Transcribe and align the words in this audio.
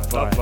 Bye. 0.00 0.38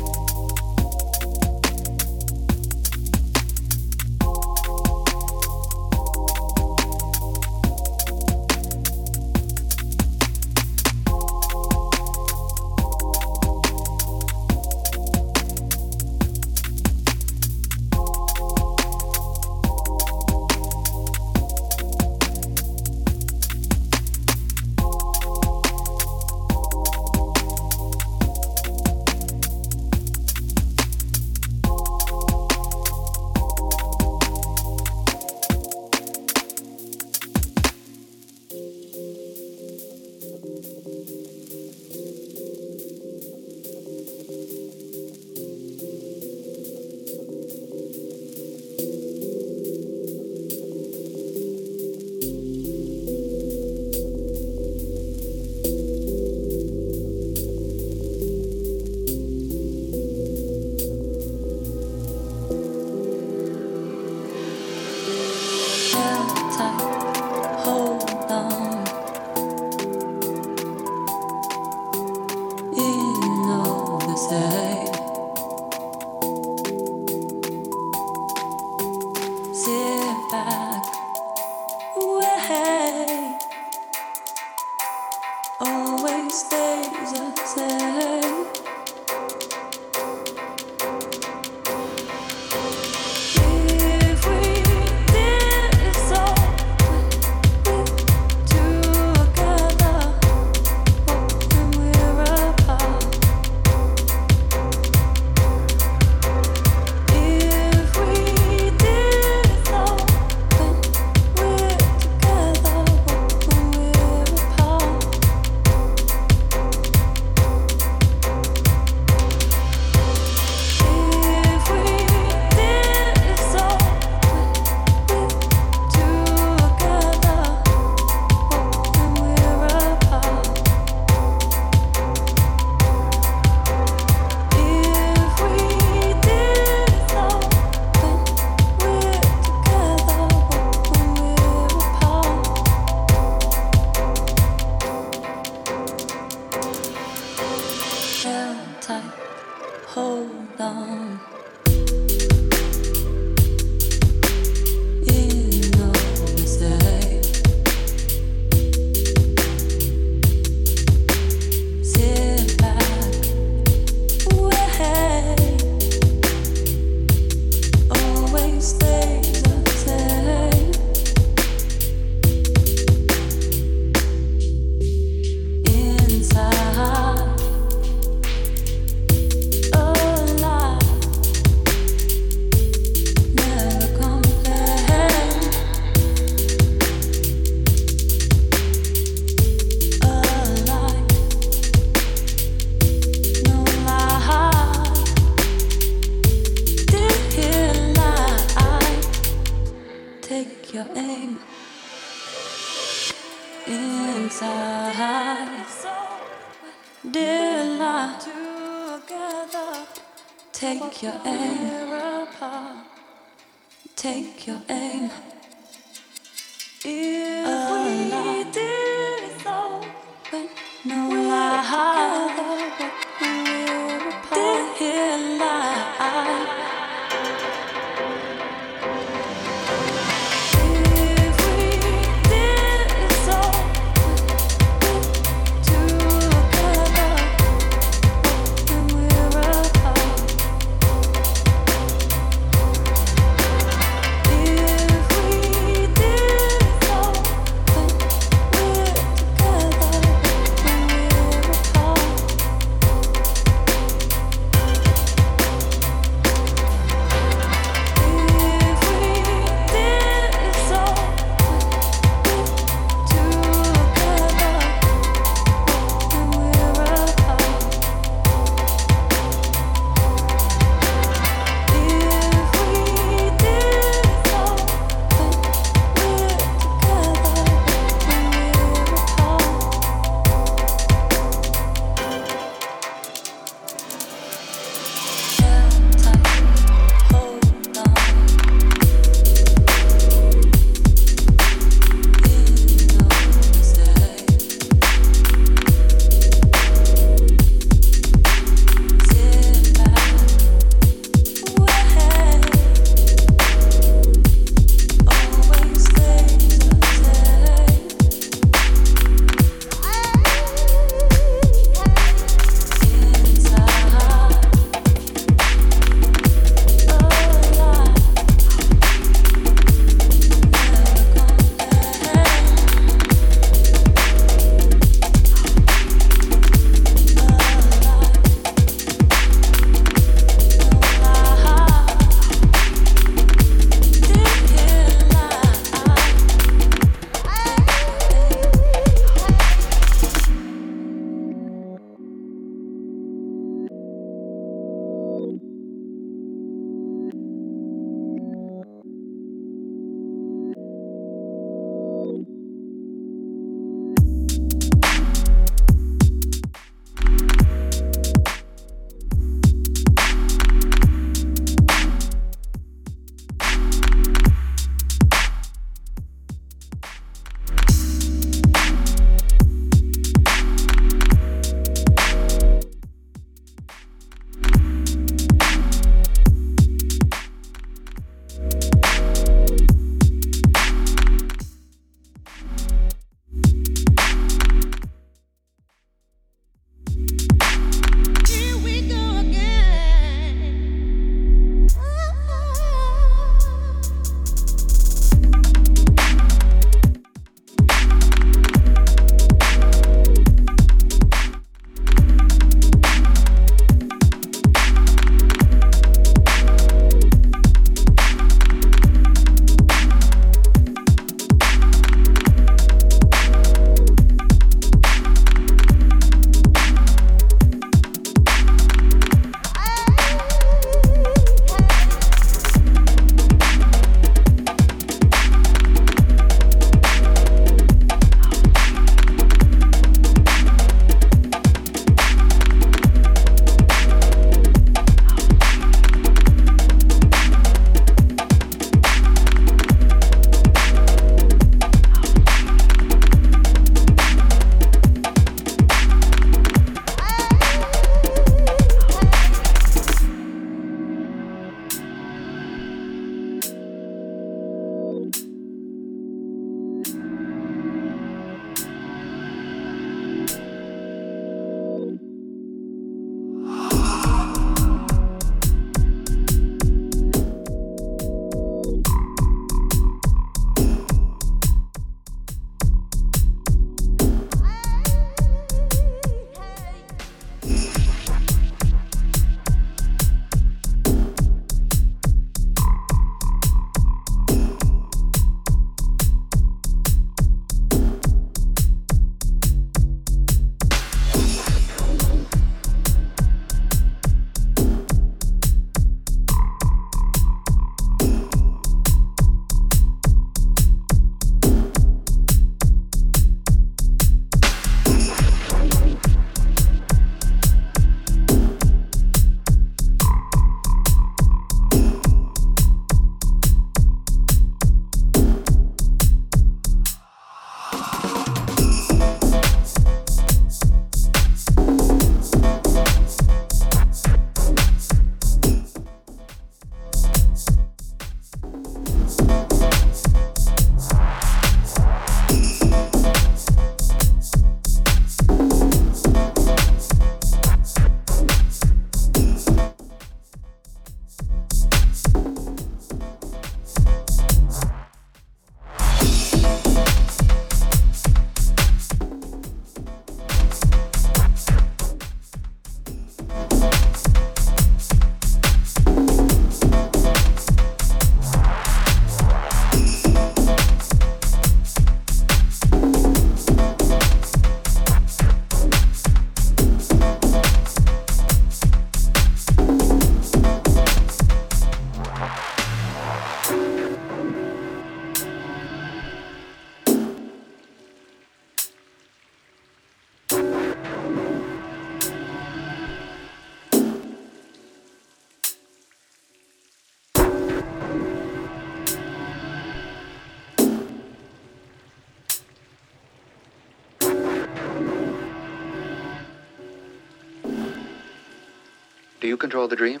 control 599.44 599.68
the 599.68 599.76
dream. 599.76 600.00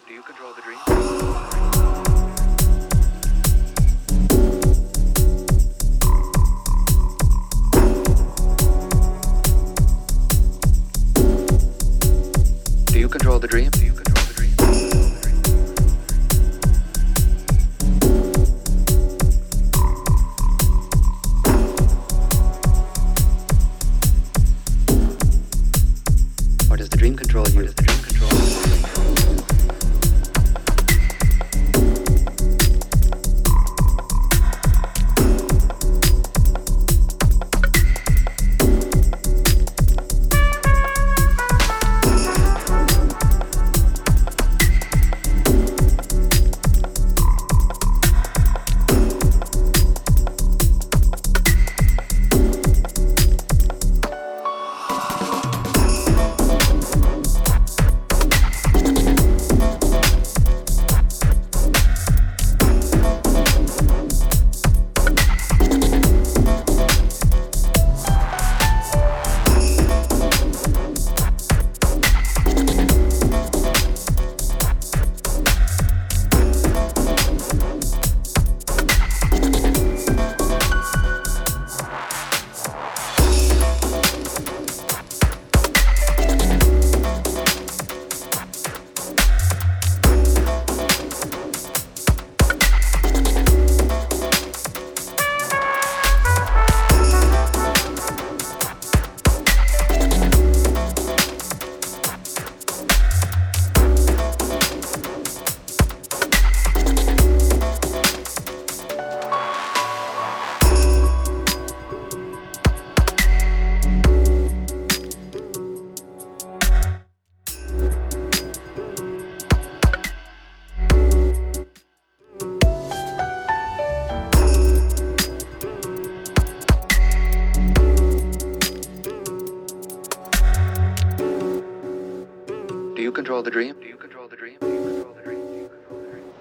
control 133.34 133.42
the 133.42 133.50
dream? 133.50 133.74
Do 133.80 133.88
you 133.88 133.96
control 133.96 134.28
the 134.28 134.36
dream? 134.36 134.58
Do 134.60 134.68
you 134.68 134.80
control 134.80 135.14
the 135.14 135.22
dream? 135.22 135.68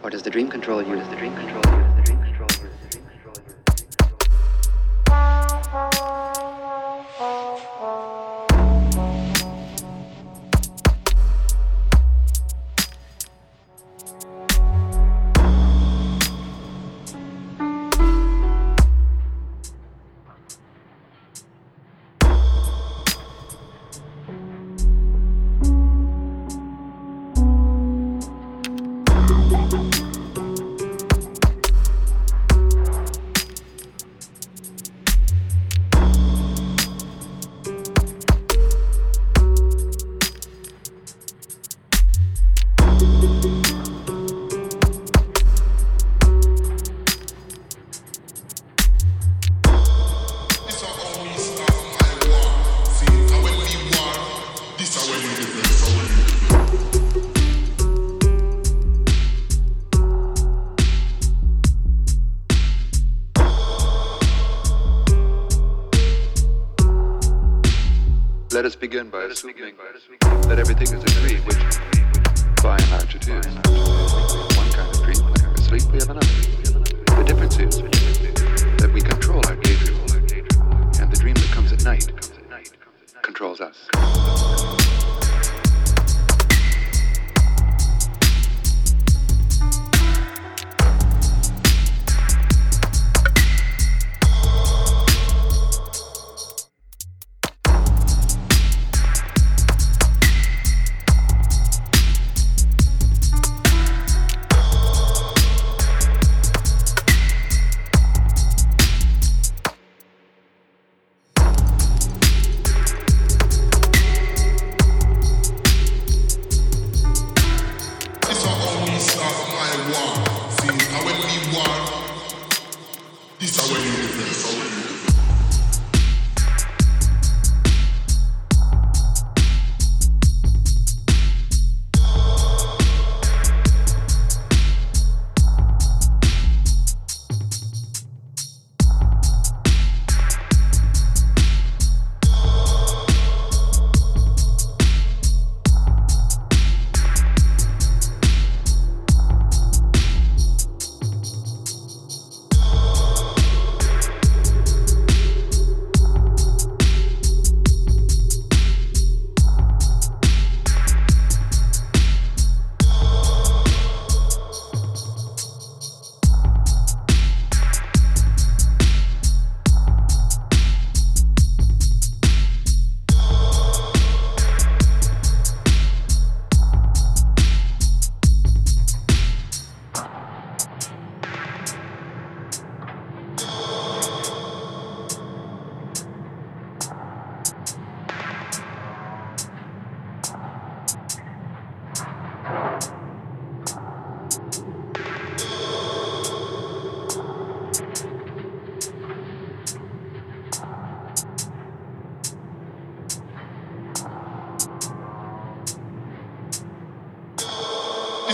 Or 0.03 0.11
does 0.11 0.21
the 0.21 0.29
dream 0.29 0.47
control 0.47 0.83
you? 0.83 0.95
Does 0.95 1.09
the 1.09 1.15
dream 1.15 1.33
control 1.35 1.63
you? 1.65 1.92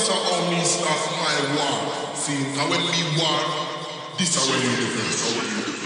This 0.09 0.17
is 0.17 0.25
how 0.25 0.49
me 0.49 0.63
my 1.21 1.35
war. 1.55 2.15
See, 2.15 2.43
cause 2.55 2.69
when 2.69 2.81
this 4.17 4.35
is 4.35 4.49
when 4.49 4.59
you 4.59 4.75
different. 4.75 5.78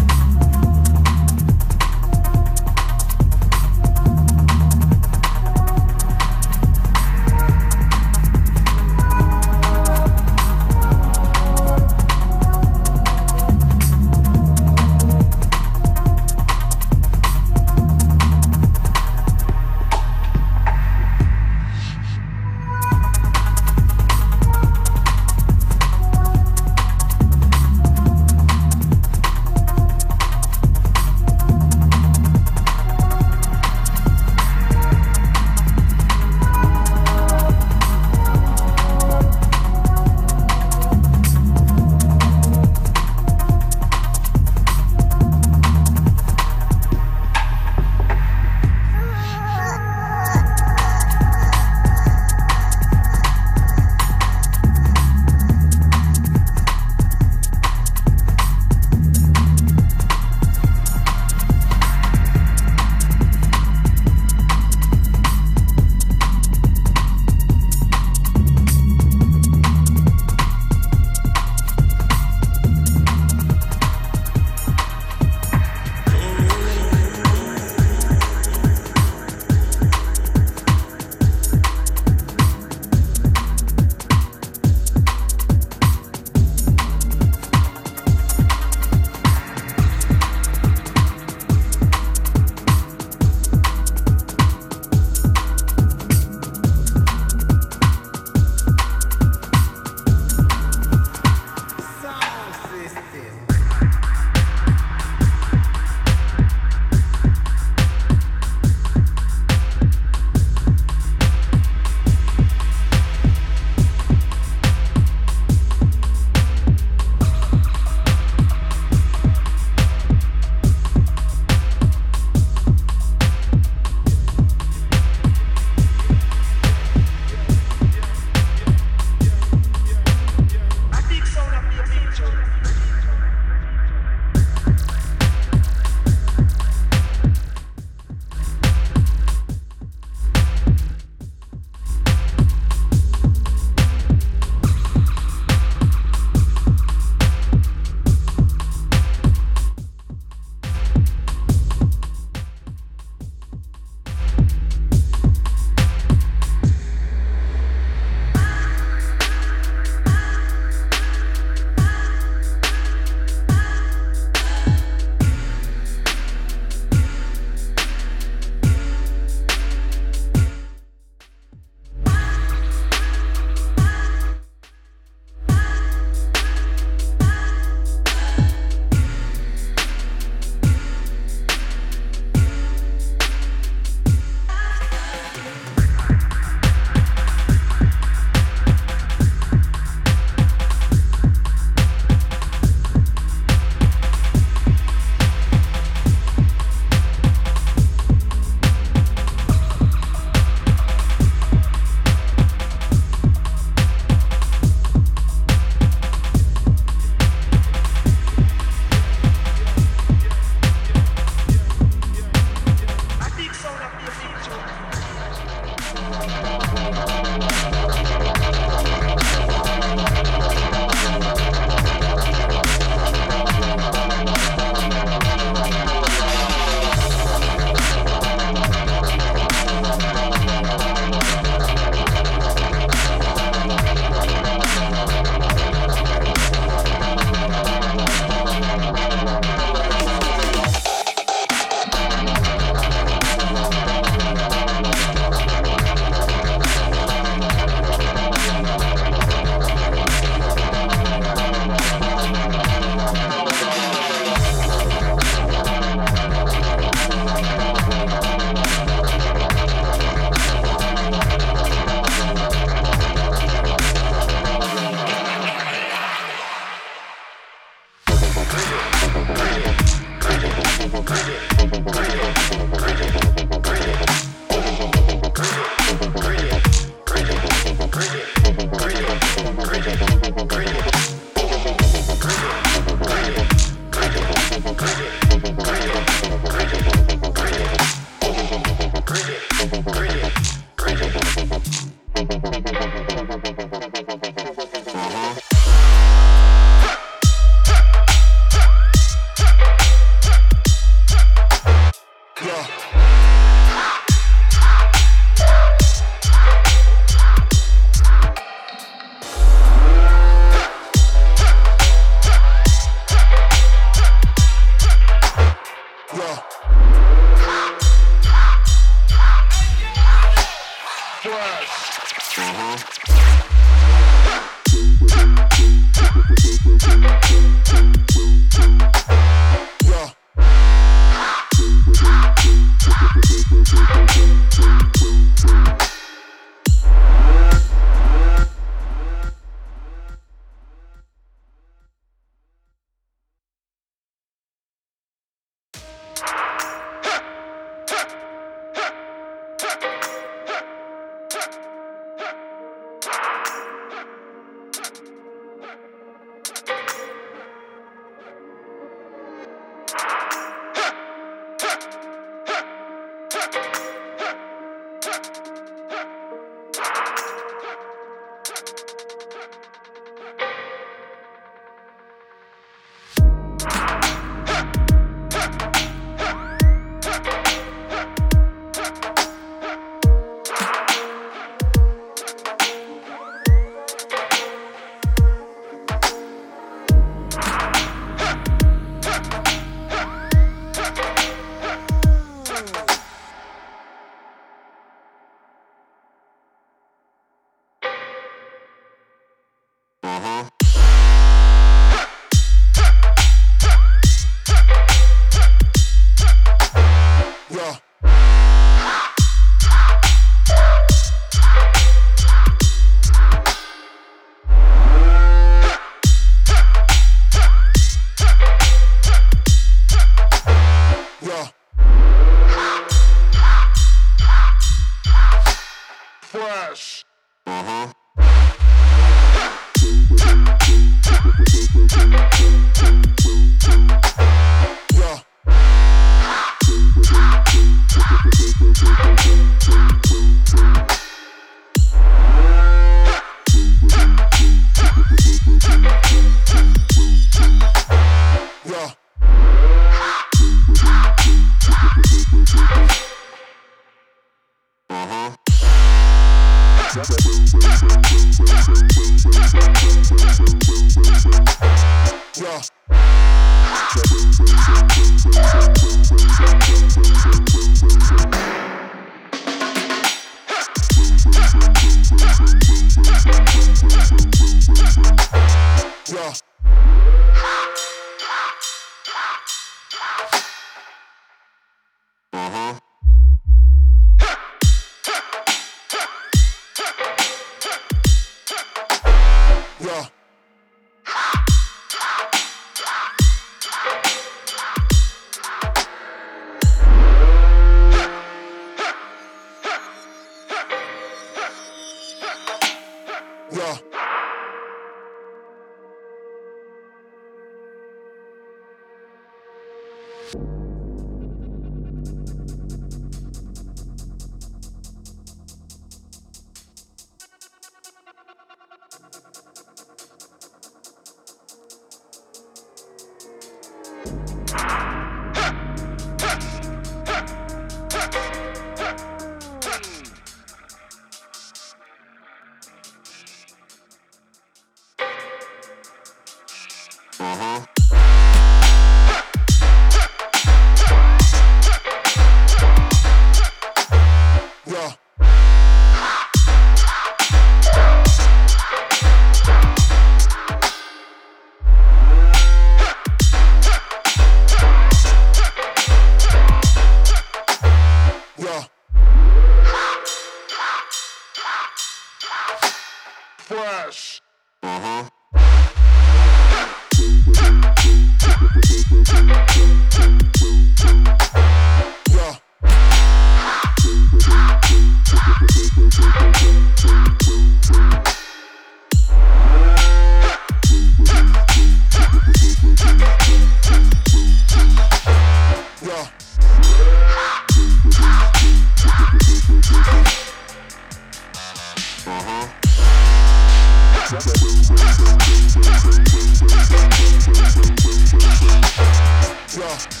Wind 599.56 600.00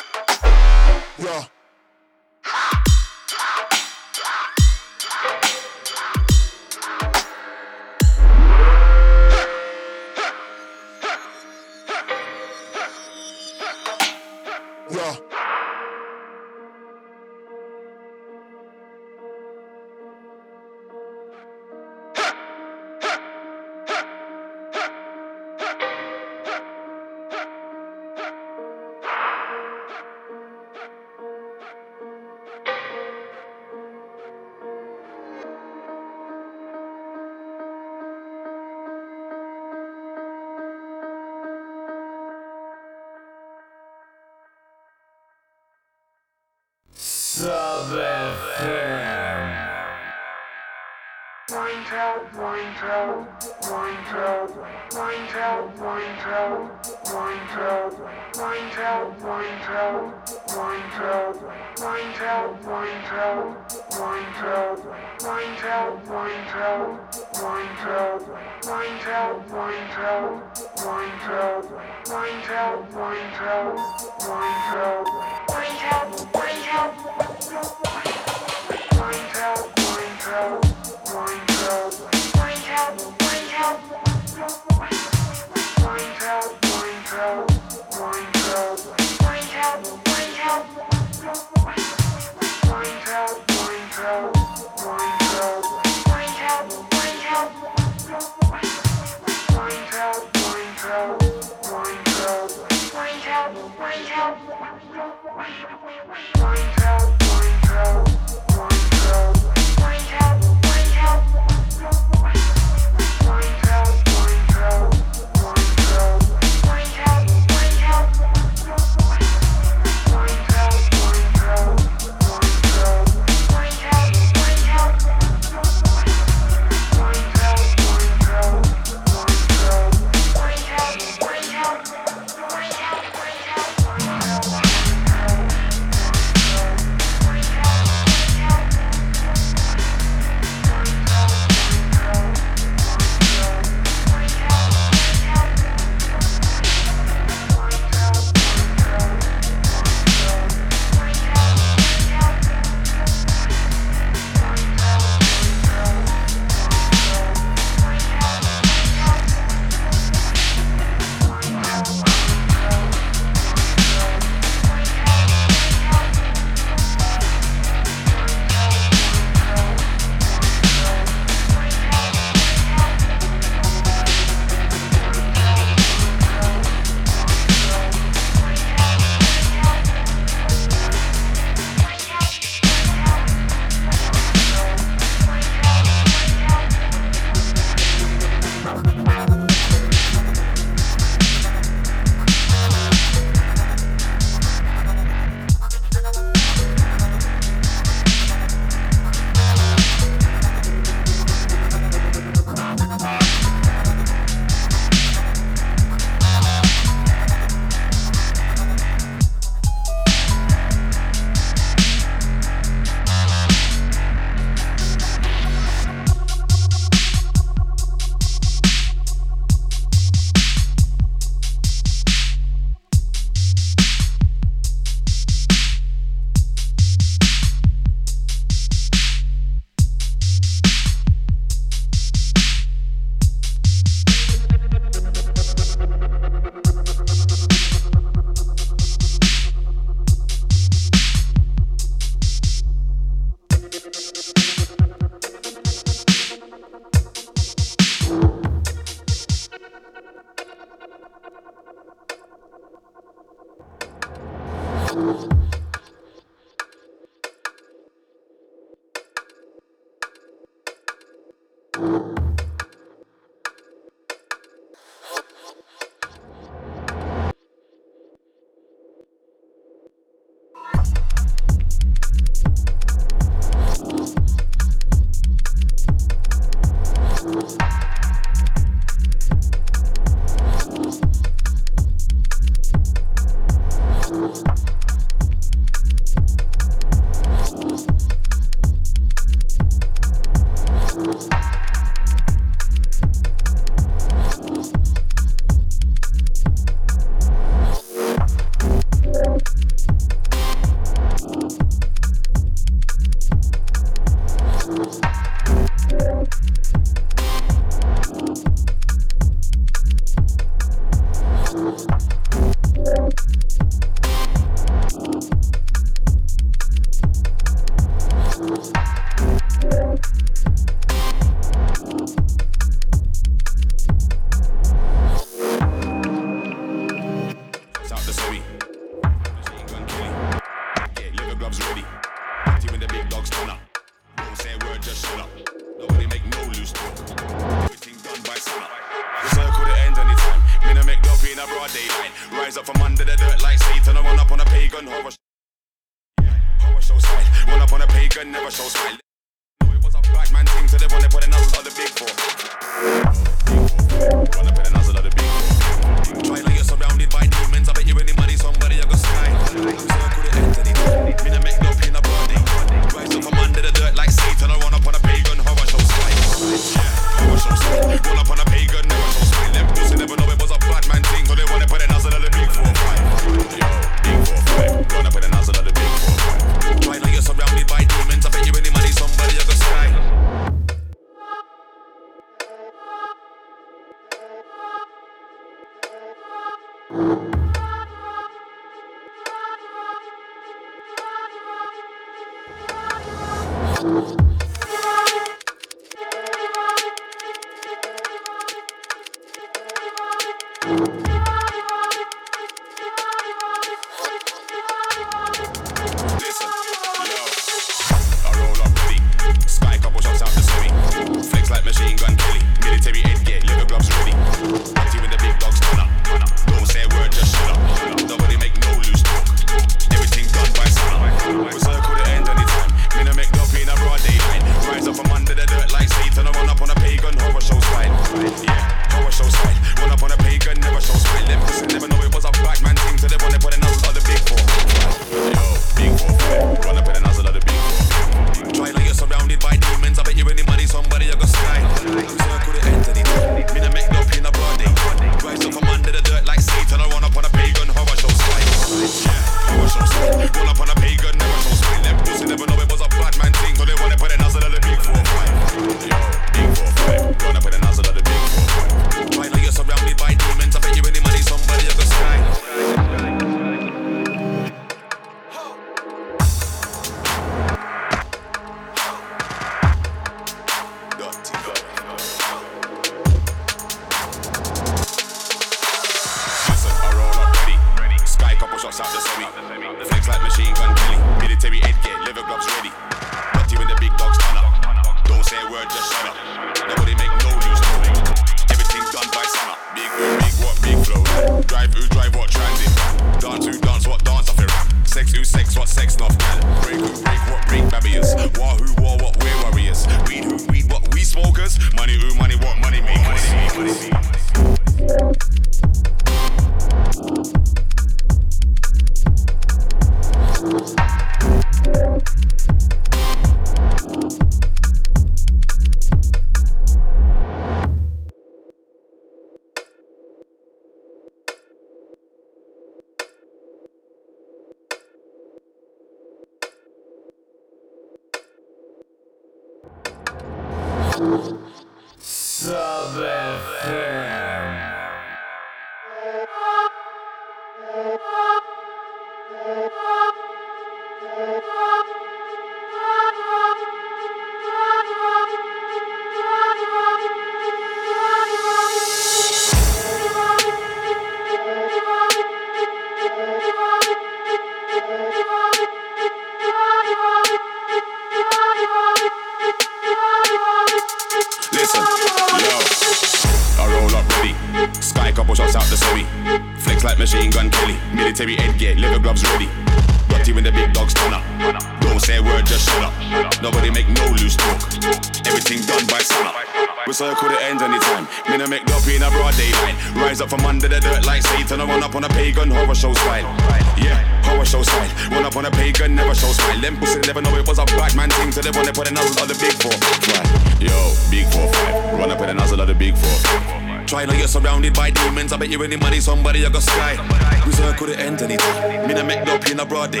you 595.52 595.62
any 595.62 595.76
money, 595.76 596.00
somebody 596.00 596.44
I 596.46 596.48
got 596.48 596.62
sky. 596.62 596.96
Reserve 597.44 597.76
could 597.76 597.90
it 597.90 598.00
end 598.00 598.22
anytime. 598.22 598.88
Me 598.88 598.94
I 598.94 599.02
make 599.02 599.24
no 599.24 599.38
pain 599.38 599.60
a 599.60 599.66
broad 599.66 599.92
day. 599.92 600.00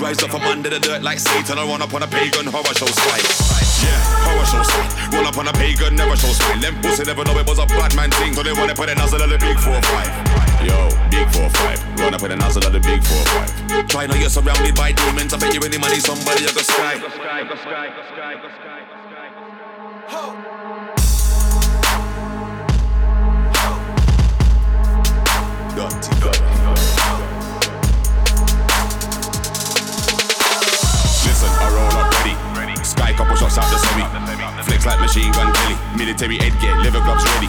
Rise 0.00 0.22
up 0.24 0.30
from 0.30 0.42
under 0.42 0.70
the 0.70 0.80
dirt 0.80 1.02
like 1.02 1.18
Satan. 1.20 1.58
I 1.58 1.68
run 1.68 1.82
up 1.82 1.92
on 1.92 2.02
a 2.02 2.06
pagan 2.08 2.46
horror 2.46 2.72
show 2.72 2.88
slide. 2.88 3.26
Yeah, 3.84 4.00
horror 4.24 4.48
show 4.48 4.62
sign. 4.64 5.12
Roll 5.12 5.26
up 5.28 5.36
on 5.36 5.48
a 5.48 5.52
pagan, 5.52 5.94
never 5.96 6.16
show 6.16 6.32
sign. 6.32 6.60
Them 6.60 6.80
pussy 6.80 7.04
never 7.04 7.24
know 7.24 7.36
it 7.36 7.46
was 7.46 7.58
a 7.58 7.66
bad 7.66 7.94
man 7.94 8.10
thing. 8.12 8.32
So 8.32 8.42
they 8.42 8.52
wanna 8.52 8.74
put 8.74 8.88
a 8.88 8.94
nozzle 8.94 9.22
on 9.22 9.28
the 9.28 9.38
big 9.38 9.58
four 9.60 9.76
five. 9.92 10.08
Yo, 10.64 10.88
big 11.12 11.28
four 11.28 11.50
five. 11.50 11.78
Run 12.00 12.14
up 12.14 12.22
on 12.22 12.32
a 12.32 12.36
nozzle 12.36 12.64
on 12.64 12.72
the 12.72 12.80
big 12.80 13.04
four 13.04 13.24
five. 13.36 13.52
Try 13.88 14.06
now 14.06 14.16
you're 14.16 14.32
surrounded 14.32 14.74
by 14.74 14.92
demons. 14.92 15.34
I 15.34 15.38
bet 15.38 15.52
you 15.52 15.60
any 15.60 15.76
money, 15.76 16.00
somebody 16.00 16.48
I 16.48 16.52
got 16.56 16.64
sky. 16.64 18.05
military 36.06 36.36
head 36.38 36.54
get 36.60 36.78
liver 36.78 37.00
gloves 37.00 37.24
ready. 37.34 37.48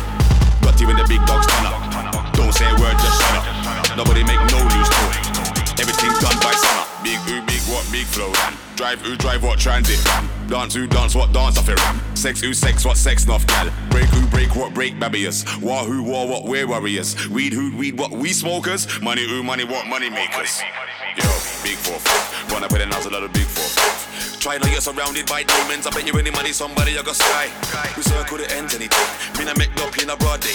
Got 0.65 0.81
you 0.81 0.89
in 0.89 0.97
the 0.97 1.05
big 1.07 1.21
dog 1.27 1.45
turn 1.45 1.65
up. 1.67 2.33
Don't 2.33 2.51
say 2.51 2.65
a 2.65 2.73
word, 2.81 2.97
just 2.97 3.21
shut 3.21 3.37
up. 3.37 3.95
Nobody 3.95 4.23
make 4.23 4.41
no 4.49 4.57
loose 4.73 4.89
talk. 4.89 5.77
Everything's 5.77 6.17
done 6.17 6.33
by 6.41 6.53
sun. 6.57 6.87
Big 7.03 7.19
who, 7.29 7.39
big 7.45 7.61
what, 7.69 7.85
big 7.91 8.07
flow 8.07 8.31
ran. 8.31 8.57
Drive 8.75 8.99
who, 9.01 9.15
drive 9.15 9.43
what, 9.43 9.59
transit 9.59 10.03
ran. 10.05 10.27
Dance 10.47 10.73
who, 10.73 10.87
dance 10.87 11.13
what, 11.13 11.31
dance 11.33 11.59
off 11.59 11.69
it 11.69 11.79
ram. 11.85 12.01
Sex 12.15 12.41
who, 12.41 12.51
sex 12.55 12.83
what, 12.83 12.97
sex 12.97 13.29
off 13.29 13.45
gal. 13.45 13.69
Break 13.91 14.09
who, 14.09 14.25
break 14.25 14.55
what, 14.55 14.73
break 14.73 14.99
barriers. 14.99 15.45
War 15.61 15.83
who, 15.83 16.01
war 16.01 16.27
what, 16.27 16.45
we're 16.45 16.67
warriors. 16.67 17.29
Weed 17.29 17.53
who, 17.53 17.77
weed 17.77 17.99
what, 17.99 18.11
we 18.11 18.33
smokers. 18.33 18.87
Money 19.01 19.27
who, 19.29 19.43
money 19.43 19.65
what, 19.65 19.85
money 19.85 20.09
makers. 20.09 20.57
Money 20.57 20.71
makers. 20.73 20.86
Yo, 21.17 21.29
big 21.65 21.77
four 21.81 21.97
five. 21.99 22.51
Run 22.53 22.63
up 22.63 22.71
with 22.71 22.81
a 22.81 22.85
nozzle 22.85 23.15
of 23.15 23.21
the 23.25 23.29
big 23.33 23.49
four 23.49 23.65
five. 23.73 24.39
Try 24.39 24.57
now 24.61 24.69
you're 24.69 24.85
surrounded 24.85 25.25
by 25.25 25.41
demons. 25.43 25.87
I 25.87 25.91
bet 25.91 26.05
you 26.05 26.13
any 26.13 26.29
money 26.29 26.53
somebody 26.53 26.93
you 26.93 27.03
got 27.03 27.17
sky. 27.17 27.49
We 27.97 28.03
circle 28.05 28.37
the 28.37 28.45
ends 28.53 28.77
anything. 28.77 29.07
Me 29.37 29.49
not 29.49 29.57
make 29.57 29.73
up 29.81 29.97
in 29.97 30.09
a 30.09 30.15
broad 30.15 30.39
day. 30.45 30.53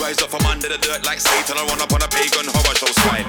Rise 0.00 0.18
up 0.24 0.32
from 0.32 0.44
under 0.48 0.68
the 0.68 0.80
dirt 0.80 1.04
like 1.04 1.20
Satan. 1.20 1.60
I 1.60 1.62
run 1.68 1.78
up 1.78 1.92
on 1.92 2.00
a 2.00 2.08
pagan 2.08 2.48
horror 2.48 2.74
show 2.74 2.88
style. 2.88 3.28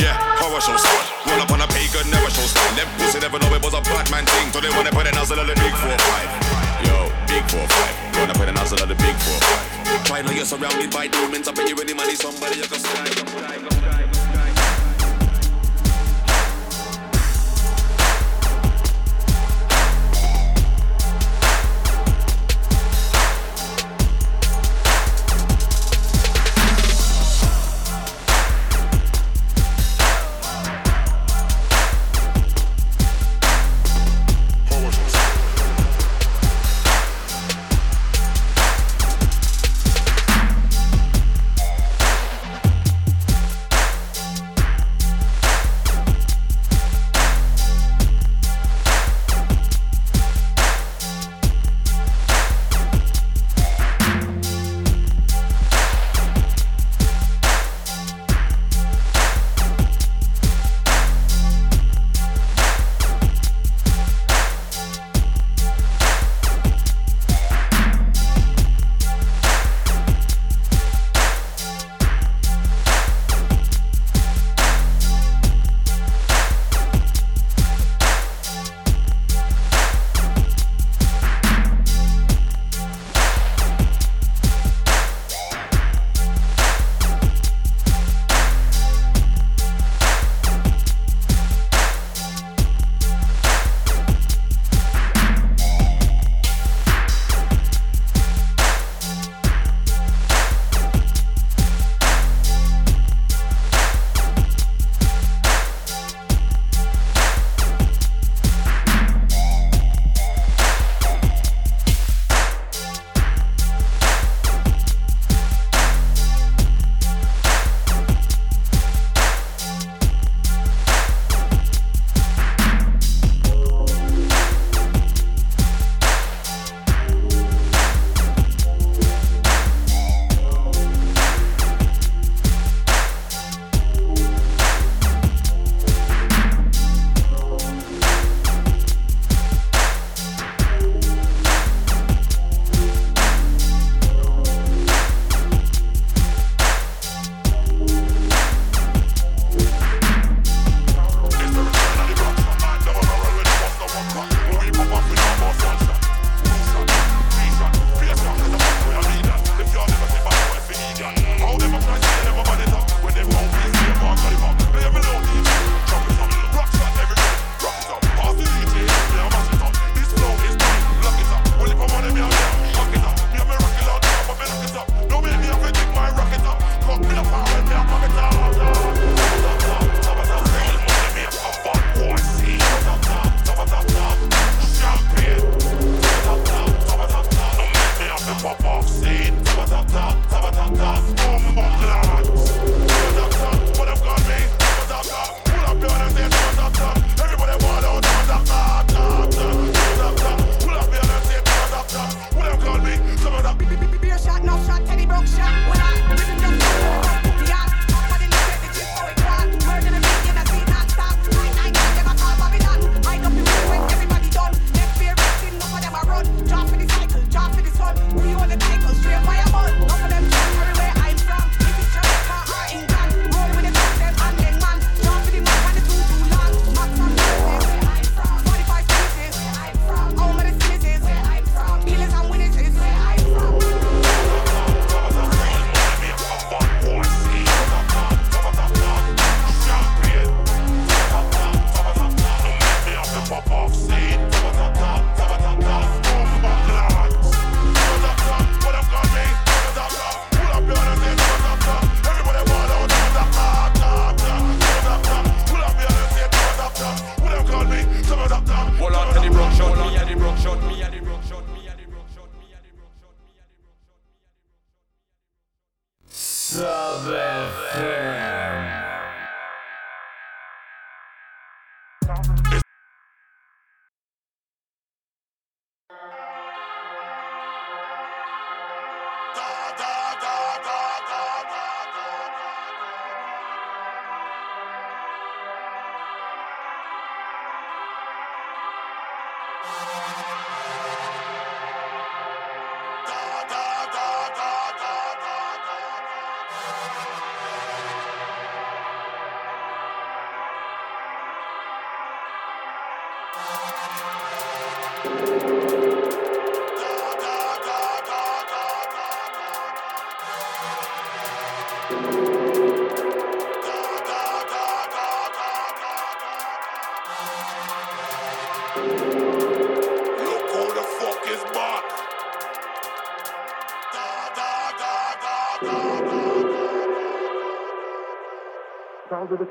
Yeah, 0.00 0.16
horror 0.40 0.64
show 0.64 0.74
style. 0.80 1.06
Run 1.28 1.44
up 1.44 1.52
on 1.52 1.60
a 1.60 1.68
pagan 1.68 2.08
never 2.08 2.32
show 2.32 2.48
style. 2.48 2.72
Them 2.74 2.88
pussy 2.96 3.20
never 3.20 3.38
know 3.38 3.52
it 3.52 3.62
was 3.62 3.76
a 3.76 3.82
Batman 3.84 4.24
thing. 4.24 4.48
So 4.50 4.64
they 4.64 4.72
wanna 4.72 4.90
put 4.96 5.06
a 5.06 5.12
nozzle 5.12 5.38
of 5.38 5.46
the 5.46 5.54
big 5.60 5.76
four 5.76 5.96
five. 6.08 6.28
Yo, 6.88 7.12
big 7.28 7.44
four 7.52 7.68
five. 7.68 7.94
Run 8.16 8.32
up 8.32 8.38
with 8.40 8.48
a 8.48 8.56
nozzle 8.56 8.80
of 8.80 8.88
the 8.88 8.96
big 8.96 9.16
four 9.20 9.38
five. 9.44 10.08
Try 10.08 10.24
now 10.24 10.32
you're 10.32 10.48
surrounded 10.48 10.88
by 10.88 11.06
demons. 11.06 11.46
I 11.46 11.52
bet 11.52 11.68
you 11.68 11.76
any 11.76 11.92
money 11.92 12.16
somebody 12.16 12.64
you 12.64 12.66
got 12.66 12.80
sky. 12.80 14.23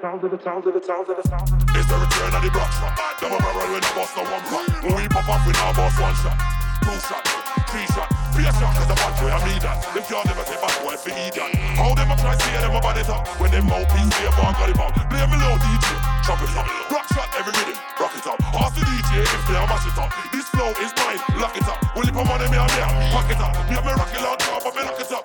It's 0.04 0.12
the 0.12 0.20
return 0.28 0.60
of 0.60 0.68
the 0.68 2.52
block 2.52 2.68
shot. 2.76 2.92
Double 3.24 3.40
barrel 3.40 3.72
when 3.72 3.80
I 3.80 3.92
bust 3.96 4.12
no 4.20 4.28
one 4.28 4.44
pack. 4.52 4.84
When 4.84 5.00
we 5.00 5.08
pop 5.08 5.32
off, 5.32 5.48
we 5.48 5.56
now 5.56 5.72
bust 5.72 5.96
one 5.96 6.12
shot. 6.20 6.36
Two 6.84 6.92
shot, 7.08 7.24
three 7.72 7.88
shot, 7.88 8.12
be 8.36 8.44
a 8.44 8.52
shot, 8.52 8.76
cause 8.76 8.84
the 8.92 9.00
bad 9.00 9.16
boy 9.16 9.32
I 9.32 9.40
need 9.48 9.64
that. 9.64 9.80
If 9.96 10.12
y'all 10.12 10.28
never 10.28 10.44
say 10.44 10.60
bad 10.60 10.76
boy, 10.84 11.00
for 11.00 11.08
idiot. 11.08 11.56
How 11.80 11.96
them 11.96 12.12
a 12.12 12.20
try 12.20 12.36
see 12.36 12.52
them 12.52 12.76
about 12.76 13.00
it 13.00 13.08
up? 13.08 13.24
When 13.40 13.48
them 13.56 13.64
mouthpiece 13.72 14.12
be 14.12 14.28
a 14.28 14.32
bar, 14.36 14.52
got 14.60 14.68
it 14.68 14.76
up. 14.76 14.92
Play 15.08 15.24
me 15.24 15.40
low 15.40 15.56
DJ, 15.56 15.88
chop 16.28 16.44
it 16.44 16.52
up. 16.52 16.68
Rock 16.92 17.08
shot 17.16 17.32
every 17.40 17.56
rhythm, 17.56 17.80
rock 17.96 18.12
it 18.12 18.28
up. 18.28 18.44
Ask 18.60 18.76
the 18.76 18.84
DJ 18.84 19.24
if 19.24 19.44
they 19.48 19.56
a 19.56 19.64
mash 19.72 19.88
it 19.88 19.96
up. 19.96 20.12
This 20.36 20.52
flow 20.52 20.76
is 20.84 20.92
mine, 21.00 21.24
lock 21.40 21.56
it 21.56 21.64
up. 21.64 21.80
Will 21.96 22.04
you 22.04 22.12
put 22.12 22.28
money 22.28 22.52
me 22.52 22.60
on 22.60 22.68
me? 22.68 23.08
Pack 23.16 23.32
it 23.32 23.40
up. 23.40 23.56
Me 23.72 23.80
have 23.80 23.88
me 23.88 23.96
rock 23.96 24.12
it 24.12 24.20
loud, 24.20 24.44
but 24.68 24.76
me 24.76 24.84
lock 24.84 25.00
it 25.00 25.08
up. 25.16 25.23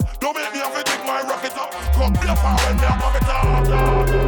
My 1.39 1.49
rocket 1.49 1.59
up. 1.59 1.71
Cut 1.95 2.11
me 2.13 2.29
a 2.29 2.35
power 2.35 2.59
when 2.67 2.77
me 2.77 2.85
a 2.85 2.93
pop 2.99 3.15
it 3.15 3.29
up. 3.29 3.65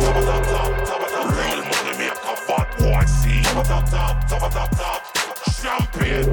Top 0.01 0.17
it 0.17 0.29
up, 0.29 0.43
top, 0.45 0.71
top 0.87 1.03
it 1.03 1.15
up. 1.15 1.27
Real 1.37 1.61
money 1.71 1.99
make 1.99 2.13
a 2.13 2.35
bad 2.47 2.67
boy 2.79 3.05
see. 3.07 3.43
Top 3.43 3.65
it 3.65 3.71
up, 3.71 3.91
top, 3.91 4.29
top 4.29 4.43
it 4.43 4.57
up, 4.57 4.71
top. 4.77 5.01
Champion. 5.61 6.25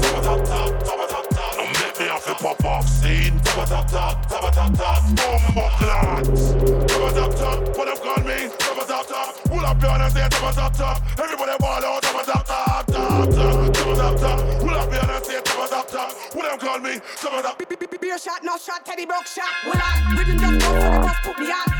Top 0.00 0.18
it 0.18 0.26
up, 0.26 0.44
top, 0.44 0.84
top 0.84 1.00
it 1.00 1.12
up, 1.12 1.30
top. 1.30 1.56
Don't 1.56 1.72
make 1.80 1.98
me 1.98 2.06
have 2.06 2.24
to 2.24 2.34
pop 2.34 2.64
off 2.64 2.88
scene. 2.88 3.40
Top 3.40 3.66
it 3.66 3.72
up, 3.72 3.90
top, 3.90 4.28
top 4.28 4.44
it 4.44 4.58
up, 4.58 4.74
top. 4.76 5.02
Bumbo 5.16 5.68
clans. 5.78 6.52
Top 6.92 7.10
it 7.10 7.18
up, 7.18 7.34
top. 7.36 7.76
What 7.76 7.86
them 7.86 7.98
call 8.02 8.24
me? 8.24 8.48
Top 8.58 8.78
it 8.78 8.90
up, 8.90 9.06
top. 9.06 9.34
Pull 9.44 9.64
up 9.64 9.82
your 9.82 9.90
hand 9.90 10.02
and 10.02 10.12
say 10.12 10.28
top 10.28 10.52
it 10.52 10.58
up, 10.58 10.72
top. 10.76 11.02
Everybody 11.18 11.56
ball 11.58 11.84
out. 11.84 12.02
Top 12.02 12.22
it 12.22 12.28
up, 12.28 12.46
top, 12.46 12.86
top, 12.86 13.30
top. 13.30 13.74
Top 13.74 13.86
it 13.86 14.00
up, 14.00 14.20
top. 14.20 14.60
Pull 14.60 14.70
up 14.70 14.92
your 14.92 15.00
hand 15.00 15.10
and 15.10 15.24
say 15.24 15.40
top 15.42 15.66
it 15.66 15.72
up, 15.72 15.88
top. 15.88 16.12
What 16.34 16.50
them 16.50 16.58
call 16.58 16.78
me? 16.80 17.00
Top 17.16 17.32
it 17.38 17.46
up. 17.46 17.65
Beer 18.16 18.32
shot, 18.32 18.42
no 18.42 18.56
shot, 18.56 18.84
Teddy 18.84 19.04
Brook 19.04 19.26
shot. 19.26 19.44
Well, 19.66 19.74
I 19.76 20.14
rhythm 20.16 20.38
just 20.38 20.60
go 20.60 20.80
for 20.80 20.90
the 20.90 21.00
bus, 21.00 21.16
put 21.22 21.38
me 21.38 21.52
on. 21.52 21.75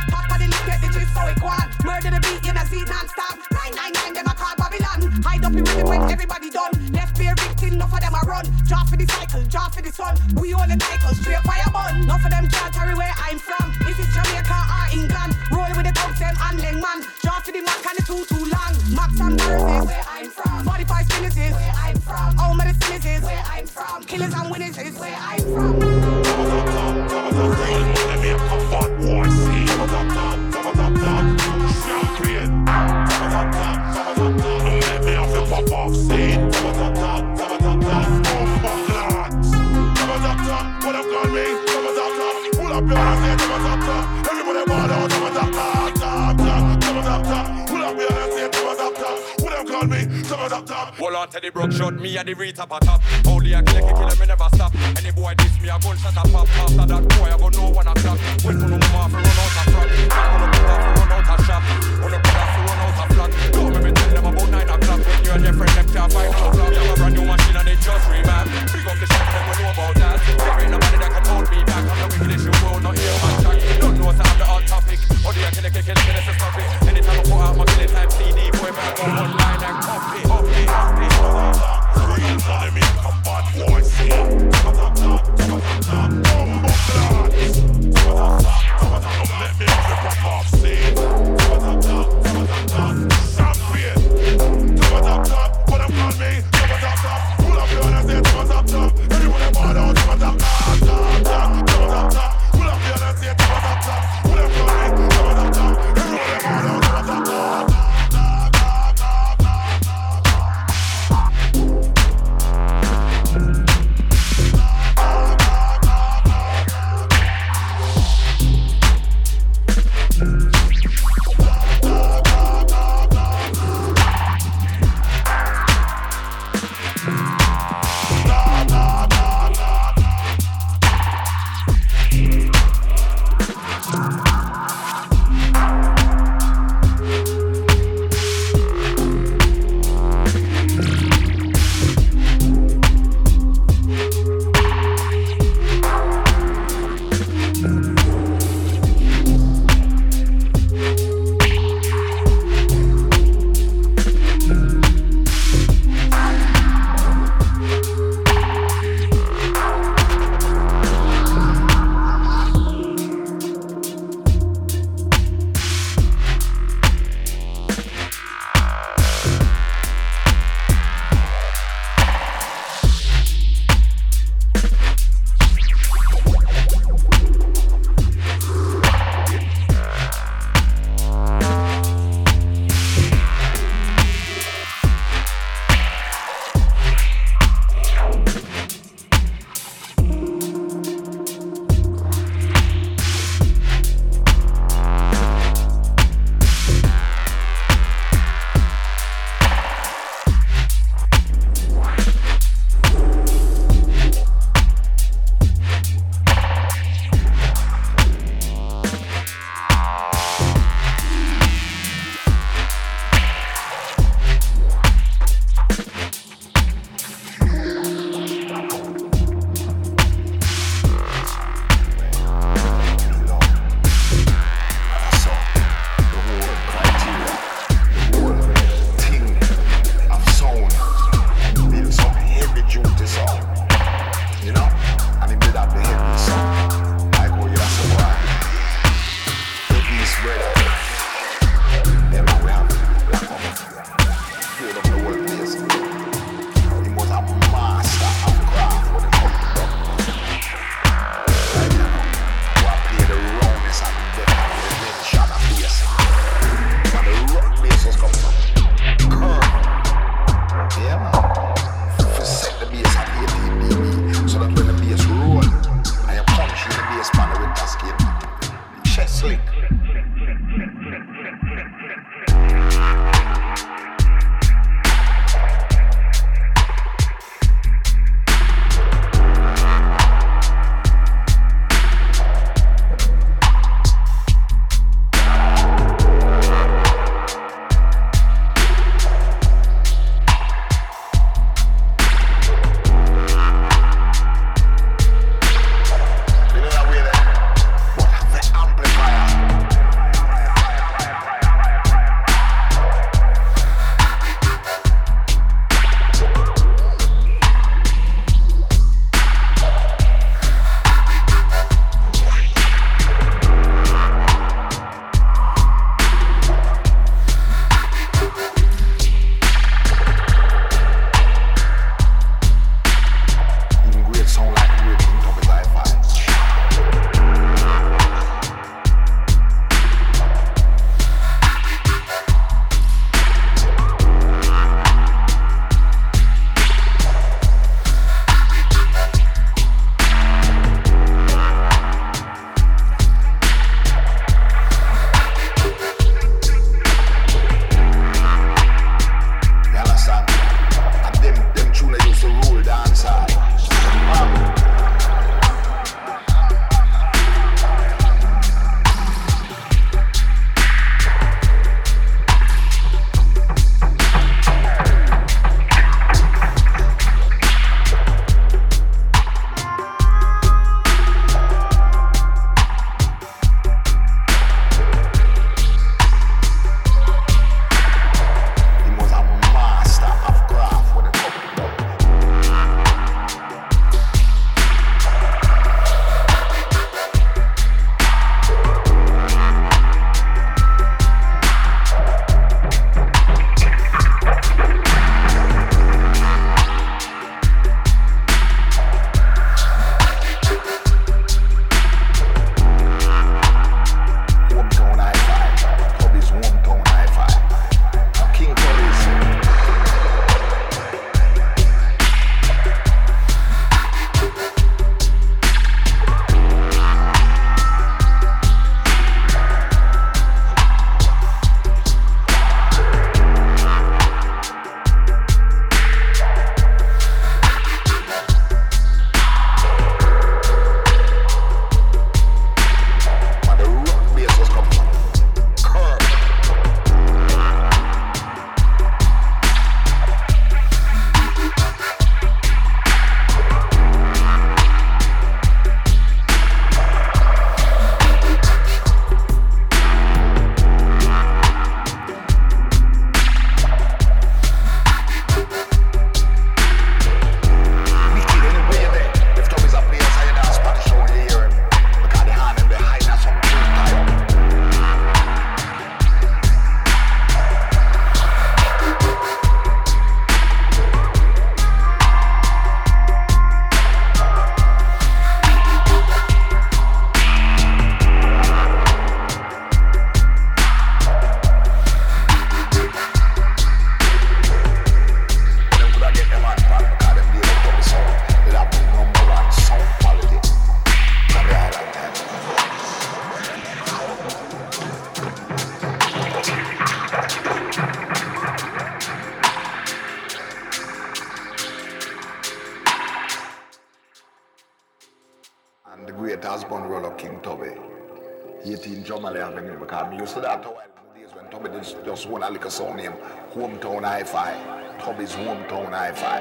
Just 512.27 512.41
one 512.41 512.53
liquor 512.53 512.71
sound 512.71 512.97
name, 512.97 513.13
Hometown 513.55 514.03
Hi-Fi. 514.03 514.99
Tubby's 514.99 515.31
Hometown 515.31 515.93
Hi-Fi. 515.93 516.41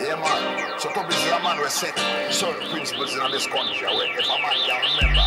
Yeah, 0.00 0.16
man. 0.16 0.80
So 0.80 0.88
Tubby's 0.88 1.20
a 1.26 1.38
man 1.40 1.58
we 1.60 1.68
set 1.68 1.92
certain 2.32 2.70
principles 2.70 3.12
in 3.12 3.30
this 3.30 3.46
country 3.46 3.86
where 3.86 4.18
if 4.18 4.24
a 4.24 4.40
man 4.40 4.56
can 4.64 4.80
remember 4.96 5.20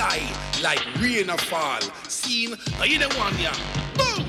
fly 0.00 0.20
like 0.62 0.82
rain 1.00 1.28
a 1.30 1.36
fall. 1.36 1.80
Seen, 2.08 2.56
are 2.78 2.86
you 2.86 2.98
the 2.98 3.08
one, 3.16 3.36
yeah? 3.38 3.54
Boom! 3.96 4.24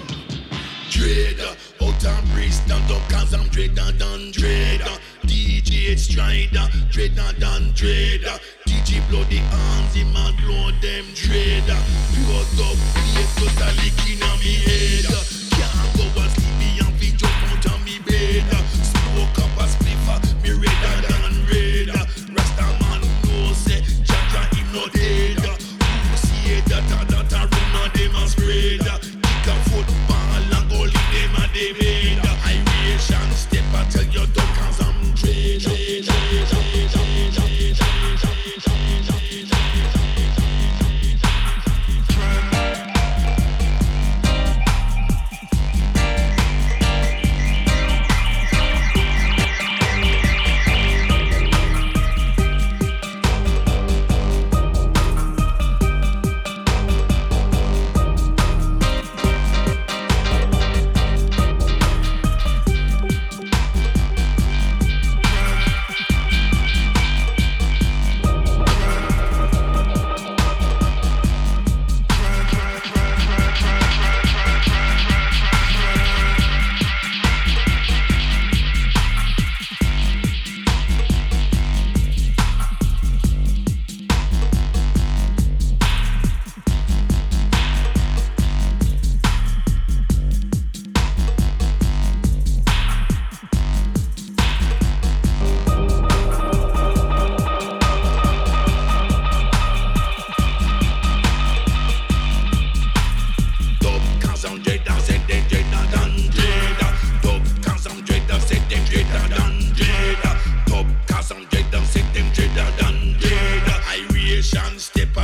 Dread, 0.89 1.39
out 1.39 2.05
and 2.05 2.29
breeze, 2.31 2.59
down 2.67 2.85
to 2.87 2.99
cause 3.09 3.33
I'm 3.33 3.47
dread 3.47 3.77
and 3.79 3.97
done 3.97 4.31
dread. 4.31 4.81
DJ 5.23 5.97
Strider, 5.97 6.67
dread 6.91 7.17
and 7.17 7.39
done 7.39 7.71
dread. 7.73 8.21
DJ 8.67 9.07
blow 9.09 9.23
the 9.25 9.39
arms, 9.39 9.93
him 9.95 10.15
and 10.15 10.37
blow 10.43 10.71
them 10.81 11.05
dread. 11.15 11.63
Pure 11.63 12.67
up, 12.67 12.77
yes, 13.15 13.31
totally 13.39 13.91
king 14.03 14.21
on 14.23 14.39
me 14.39 14.55
head. 14.67 15.05
Can't 15.51 15.97
go 15.97 16.21
and 16.21 16.40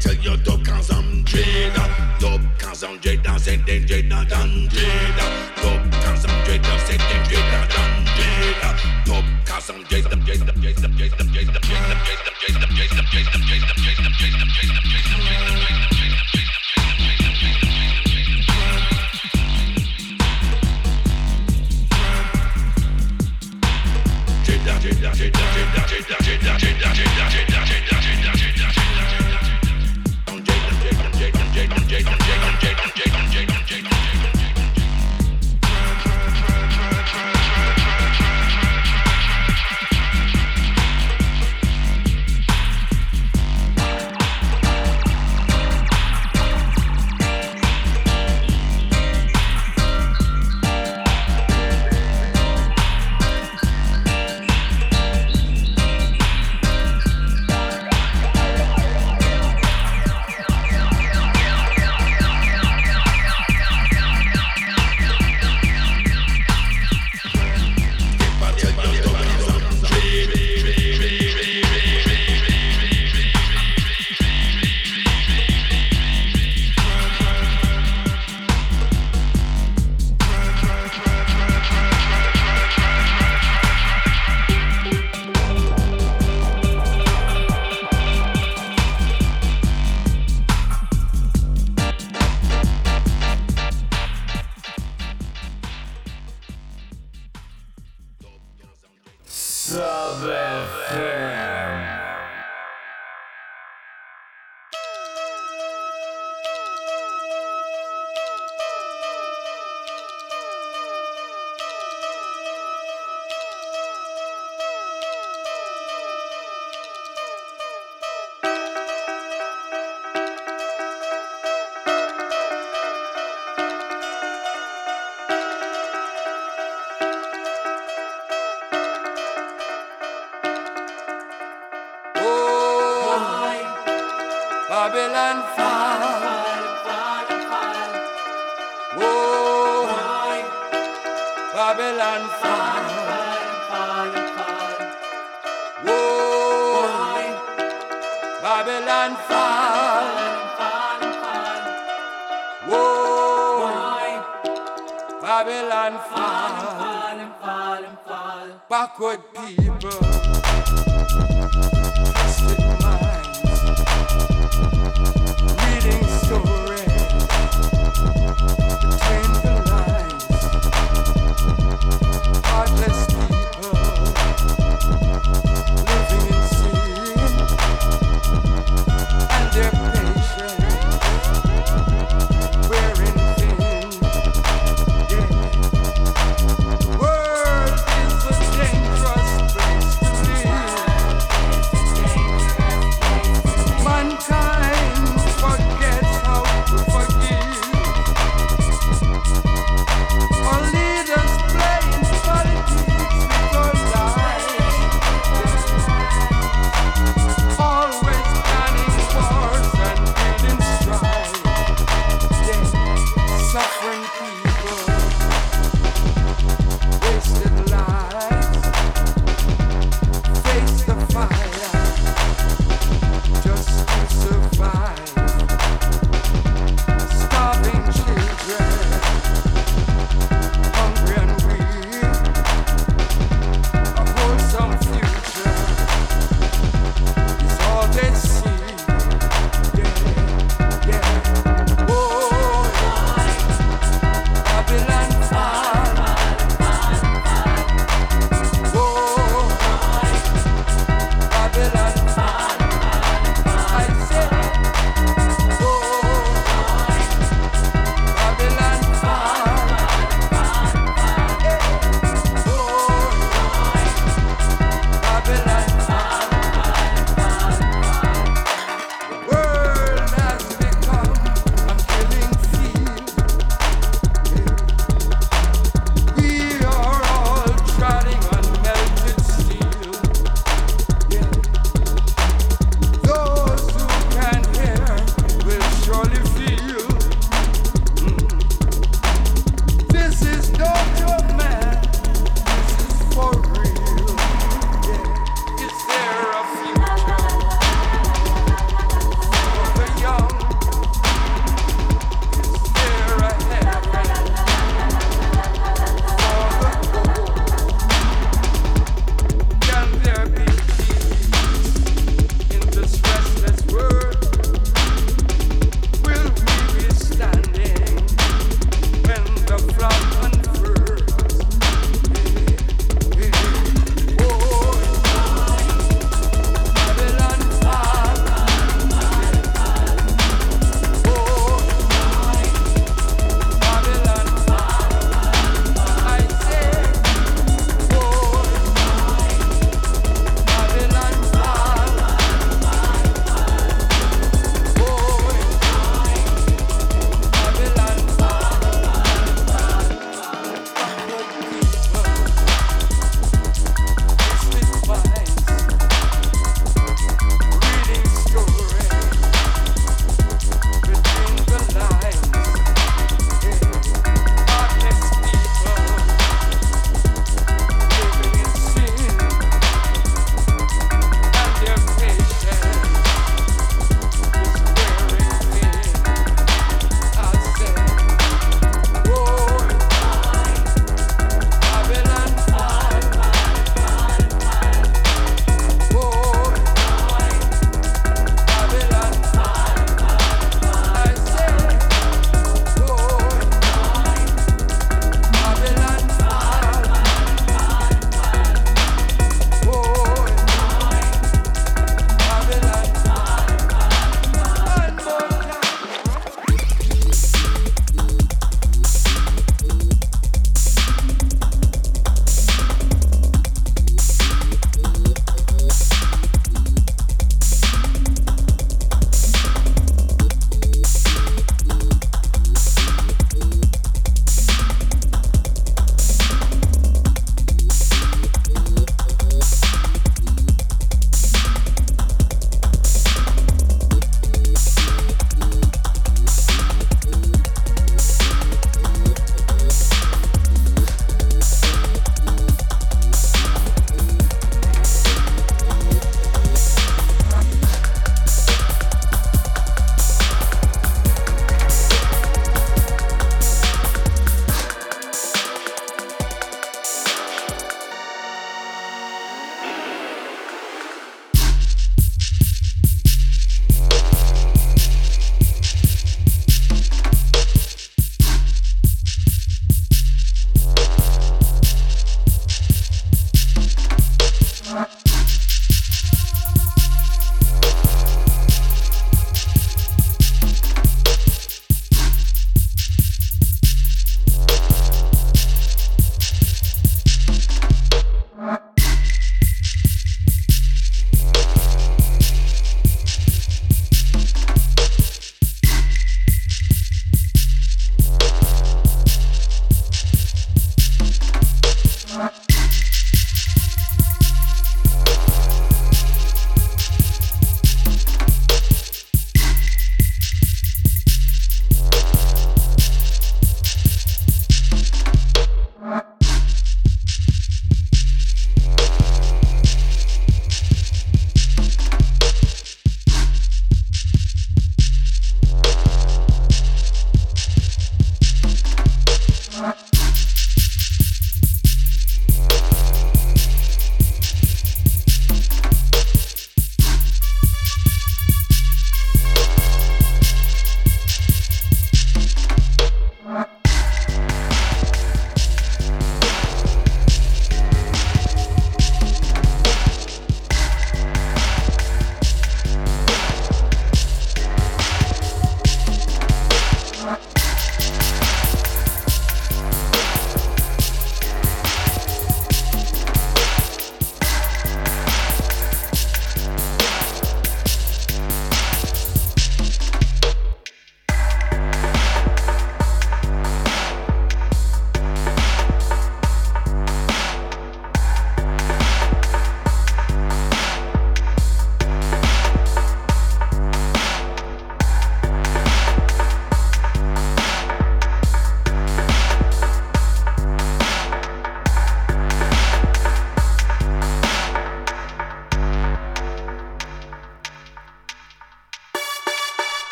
tell 0.00 0.14
your 0.14 0.36
dog. 0.38 0.57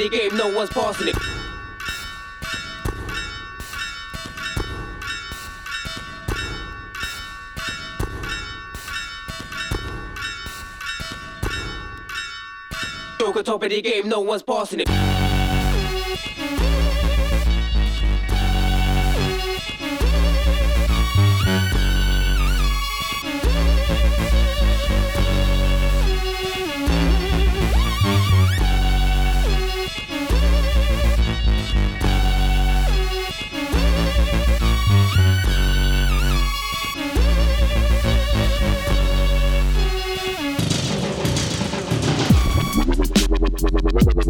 The 0.00 0.08
game, 0.08 0.34
no 0.34 0.48
one's 0.48 0.70
passing 0.70 1.08
it. 1.08 1.16
Joker 13.18 13.42
top 13.42 13.62
of 13.62 13.68
the 13.68 13.82
game, 13.82 14.08
no 14.08 14.20
one's 14.20 14.42
passing 14.42 14.80
it. 14.80 15.29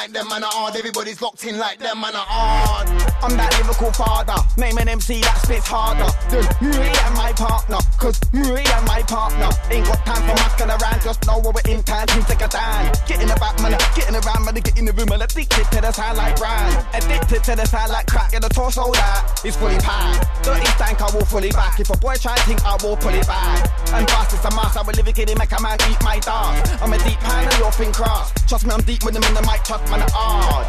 like 0.00 0.12
them, 0.12 0.28
man 0.28 0.42
are 0.42 0.50
hard. 0.50 0.76
Everybody's 0.76 1.20
locked 1.20 1.44
in 1.44 1.58
like 1.58 1.78
them, 1.78 2.00
man 2.00 2.14
are 2.16 2.24
hard. 2.26 2.88
I'm 3.22 3.36
that 3.36 3.52
lyrical 3.60 3.92
father. 3.92 4.40
Name 4.56 4.78
an 4.78 4.88
MC 4.88 5.20
that 5.20 5.36
spits 5.44 5.66
harder 5.68 6.08
than 6.32 6.44
me 6.70 6.88
and 6.88 7.14
my 7.16 7.32
partner. 7.36 7.76
Cause 8.00 8.16
me 8.32 8.64
and 8.64 8.86
my 8.88 9.04
partner 9.04 9.52
ain't 9.68 9.84
got 9.84 10.00
time 10.08 10.24
for 10.24 10.32
mucking 10.32 10.72
around. 10.72 11.04
Just 11.04 11.20
know 11.26 11.36
we're 11.44 11.60
in 11.68 11.82
time 11.84 12.06
to 12.08 12.24
take 12.24 12.40
a 12.40 12.48
down. 12.48 12.88
Getting 13.04 13.28
in 13.28 13.28
the 13.28 13.36
back, 13.36 13.60
man. 13.60 13.76
Get 13.94 14.08
in 14.08 14.14
the. 14.16 14.20
Get 14.20 14.96
room, 14.96 15.08
man. 15.12 15.20
Addicted 15.20 15.68
to 15.68 15.80
the 15.80 15.92
sound 15.92 16.16
like 16.16 16.36
Brian. 16.36 16.72
Addicted 16.94 17.44
to 17.44 17.52
the 17.56 17.66
sound 17.66 17.92
like 17.92 18.06
crack. 18.06 18.32
Get 18.32 18.40
the 18.40 18.48
torso 18.48 18.90
that 18.92 19.44
is 19.44 19.54
fully 19.54 19.76
packed. 19.78 20.24
Dirty 20.42 20.64
stank, 20.80 21.00
I 21.00 21.12
will 21.12 21.24
fully 21.24 21.50
back. 21.50 21.78
If 21.78 21.90
a 21.90 21.96
boy 21.98 22.16
try 22.16 22.36
think, 22.48 22.64
I 22.64 22.80
will 22.82 22.96
pull 22.96 23.12
it 23.12 23.26
back. 23.26 23.68
And 23.92 24.08
fast 24.08 24.32
is 24.32 24.44
a 24.44 24.50
mass. 24.56 24.76
I 24.76 24.82
will 24.82 24.96
live 24.96 25.06
it, 25.06 25.38
make 25.38 25.52
a 25.52 25.60
man 25.60 25.76
eat 25.84 26.00
my 26.02 26.18
dance. 26.20 26.72
I'm 26.80 26.92
a 26.92 26.98
deep 27.04 27.20
pan 27.20 27.44
and 27.44 27.58
you're 27.60 27.72
thin 27.72 27.92
cross. 27.92 28.32
Trust 28.48 28.64
me, 28.64 28.72
I'm 28.72 28.80
deep 28.82 29.04
with 29.04 29.12
them 29.12 29.24
in 29.24 29.34
the 29.34 29.42
mic. 29.44 29.60
Trust 29.64 29.84
man, 29.92 30.00
hard. 30.08 30.64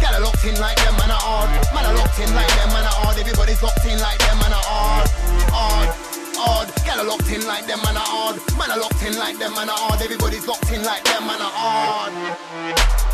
Gal 0.00 0.14
are 0.14 0.20
locked 0.20 0.44
in 0.44 0.60
like 0.60 0.76
them, 0.76 0.92
man 0.96 1.10
are 1.10 1.20
hard. 1.20 1.48
Man 1.72 1.84
are 1.84 1.96
locked 1.96 2.20
in 2.20 2.28
like 2.34 2.52
them, 2.52 2.68
man 2.72 2.84
are 2.84 3.00
hard. 3.00 3.16
Everybody's 3.16 3.62
locked 3.62 3.84
in 3.84 3.96
like 4.00 4.18
them, 4.20 4.36
man 4.40 4.52
are 4.52 4.64
hard. 4.64 5.21
Are 7.02 7.08
locked 7.08 7.32
in 7.32 7.44
like 7.48 7.66
them, 7.66 7.82
man 7.82 7.96
are 7.96 8.06
hard. 8.06 8.38
Man 8.56 8.70
are 8.70 8.78
locked 8.78 9.02
in 9.02 9.18
like 9.18 9.36
them, 9.36 9.50
man 9.54 9.68
are 9.68 9.74
hard. 9.74 10.00
Everybody's 10.00 10.46
locked 10.46 10.70
in 10.70 10.84
like 10.84 11.02
them, 11.02 11.26
man 11.26 11.42
are 11.42 11.50
hard. 11.50 12.12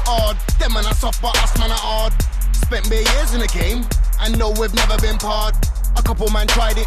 Hard. 0.05 0.36
Them 0.60 0.74
man 0.74 0.85
are 0.85 0.93
soft, 0.93 1.23
but 1.23 1.32
us 1.40 1.56
man 1.56 1.70
are 1.70 1.81
hard. 1.81 2.12
Spent 2.52 2.85
bare 2.90 3.01
years 3.01 3.32
in 3.32 3.40
the 3.40 3.48
game, 3.48 3.89
and 4.20 4.36
no, 4.39 4.52
we've 4.60 4.74
never 4.74 5.01
been 5.01 5.16
part. 5.16 5.56
A 5.97 6.02
couple 6.02 6.28
man 6.28 6.47
tried 6.48 6.77
it, 6.77 6.85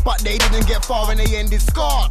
but 0.00 0.16
they 0.24 0.38
didn't 0.38 0.66
get 0.66 0.82
far, 0.82 1.10
and 1.12 1.20
they 1.20 1.28
ended 1.36 1.60
scarred. 1.60 2.08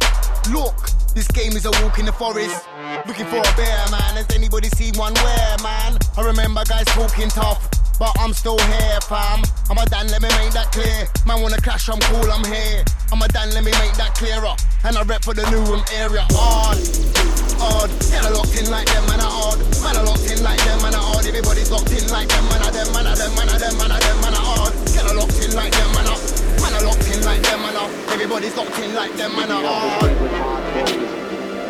Look, 0.54 0.78
this 1.18 1.26
game 1.26 1.58
is 1.58 1.66
a 1.66 1.74
walk 1.82 1.98
in 1.98 2.06
the 2.06 2.14
forest. 2.14 2.70
Looking 3.02 3.26
for 3.26 3.42
a 3.42 3.52
bear, 3.58 3.82
man. 3.90 4.14
Has 4.14 4.30
anybody 4.30 4.68
seen 4.78 4.94
one 4.94 5.14
where, 5.26 5.56
man? 5.58 5.98
I 6.14 6.22
remember 6.22 6.62
guys 6.70 6.86
talking 6.94 7.30
tough. 7.34 7.66
But 7.98 8.14
I'm 8.20 8.32
still 8.32 8.58
here, 8.58 9.00
fam. 9.10 9.42
I'm 9.68 9.78
a 9.78 9.84
Dan, 9.86 10.06
let 10.08 10.22
me 10.22 10.30
make 10.38 10.54
that 10.54 10.70
clear. 10.70 11.10
Man 11.26 11.42
wanna 11.42 11.58
clash, 11.58 11.90
I'm 11.90 11.98
cool, 12.06 12.30
I'm 12.30 12.46
here. 12.46 12.86
I'm 13.10 13.20
a 13.20 13.26
Dan, 13.26 13.50
let 13.50 13.64
me 13.64 13.72
make 13.82 13.92
that 13.98 14.14
clearer. 14.14 14.54
And 14.86 14.96
I 14.96 15.02
rep 15.02 15.24
for 15.24 15.34
the 15.34 15.42
Newham 15.50 15.82
area. 15.98 16.22
Hard, 16.30 16.78
hard. 17.58 17.90
Yeah, 18.06 18.22
I 18.22 18.30
locked 18.30 18.54
in 18.54 18.70
like 18.70 18.86
them, 18.86 19.02
man, 19.10 19.18
I 19.18 19.26
hard. 19.26 19.58
Man, 19.82 19.98
I 19.98 20.02
locked 20.06 20.30
in 20.30 20.38
like 20.46 20.62
them, 20.62 20.78
man, 20.78 20.94
I 20.94 21.02
hard. 21.02 21.26
Everybody's 21.26 21.70
locked 21.74 21.90
in 21.90 22.06
like 22.06 22.30
them, 22.30 22.44
man, 22.46 22.62
I 22.62 22.70
them, 22.70 22.86
man, 22.94 23.06
I 23.10 23.14
them, 23.18 23.34
man, 23.34 23.50
I 23.50 23.58
them, 23.58 23.74
man, 23.74 23.90
I 23.90 23.98
them, 23.98 24.18
man, 24.22 24.34
I 24.34 24.42
hard. 24.46 24.72
Yeah, 24.94 25.02
I 25.02 25.12
locked 25.18 25.42
in 25.42 25.50
like 25.58 25.74
them, 25.74 25.90
man, 25.98 26.06
I. 26.06 26.14
Man, 26.62 26.72
I 26.78 26.80
locked 26.86 27.10
in 27.10 27.20
like 27.26 27.42
them, 27.42 27.58
man, 27.66 27.74
I. 27.74 27.84
Everybody's 28.14 28.54
locked 28.54 28.78
in 28.78 28.94
like 28.94 29.14
them, 29.18 29.34
man, 29.34 29.50
I 29.50 29.58
hard. 29.58 31.17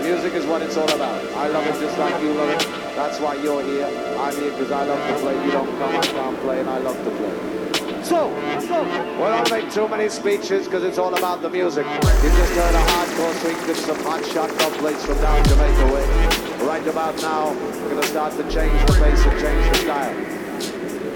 Music 0.09 0.33
is 0.33 0.47
what 0.47 0.63
it's 0.63 0.75
all 0.75 0.91
about. 0.91 1.23
I 1.35 1.49
love 1.49 1.67
it 1.67 1.79
just 1.81 1.99
like 1.99 2.23
you 2.23 2.33
love 2.33 2.49
it. 2.49 2.67
That's 2.97 3.21
why 3.21 3.35
you're 3.35 3.63
here. 3.63 3.85
I'm 4.19 4.35
here 4.37 4.53
because 4.53 4.71
I 4.71 4.85
love 4.85 5.07
to 5.07 5.21
play. 5.21 5.35
You 5.45 5.51
don't 5.51 5.69
come, 5.79 5.95
I 5.95 6.01
can't 6.01 6.41
play, 6.41 6.61
and 6.61 6.71
I 6.71 6.79
love 6.79 6.97
to 6.97 7.11
play. 7.11 8.03
So, 8.03 8.29
we 8.33 9.25
don't 9.29 9.51
make 9.51 9.71
too 9.71 9.87
many 9.87 10.09
speeches 10.09 10.65
because 10.65 10.83
it's 10.83 10.97
all 10.97 11.15
about 11.15 11.43
the 11.43 11.51
music. 11.51 11.85
You 11.85 12.01
just 12.01 12.55
heard 12.55 12.75
a 12.75 12.85
hardcore 12.89 13.35
swing 13.43 13.67
with 13.67 13.79
some 13.81 14.03
hot 14.03 14.25
shot 14.25 14.49
couplets 14.59 15.05
from 15.05 15.21
down 15.21 15.45
Jamaica 15.45 15.93
way. 15.93 16.67
Right 16.67 16.87
about 16.87 17.15
now, 17.21 17.53
we're 17.53 17.91
going 17.91 18.01
to 18.01 18.09
start 18.09 18.33
to 18.33 18.45
change 18.45 18.81
the 18.87 18.95
pace 18.95 19.23
and 19.27 19.39
change 19.39 19.69
the 19.73 19.79
style. 19.85 20.48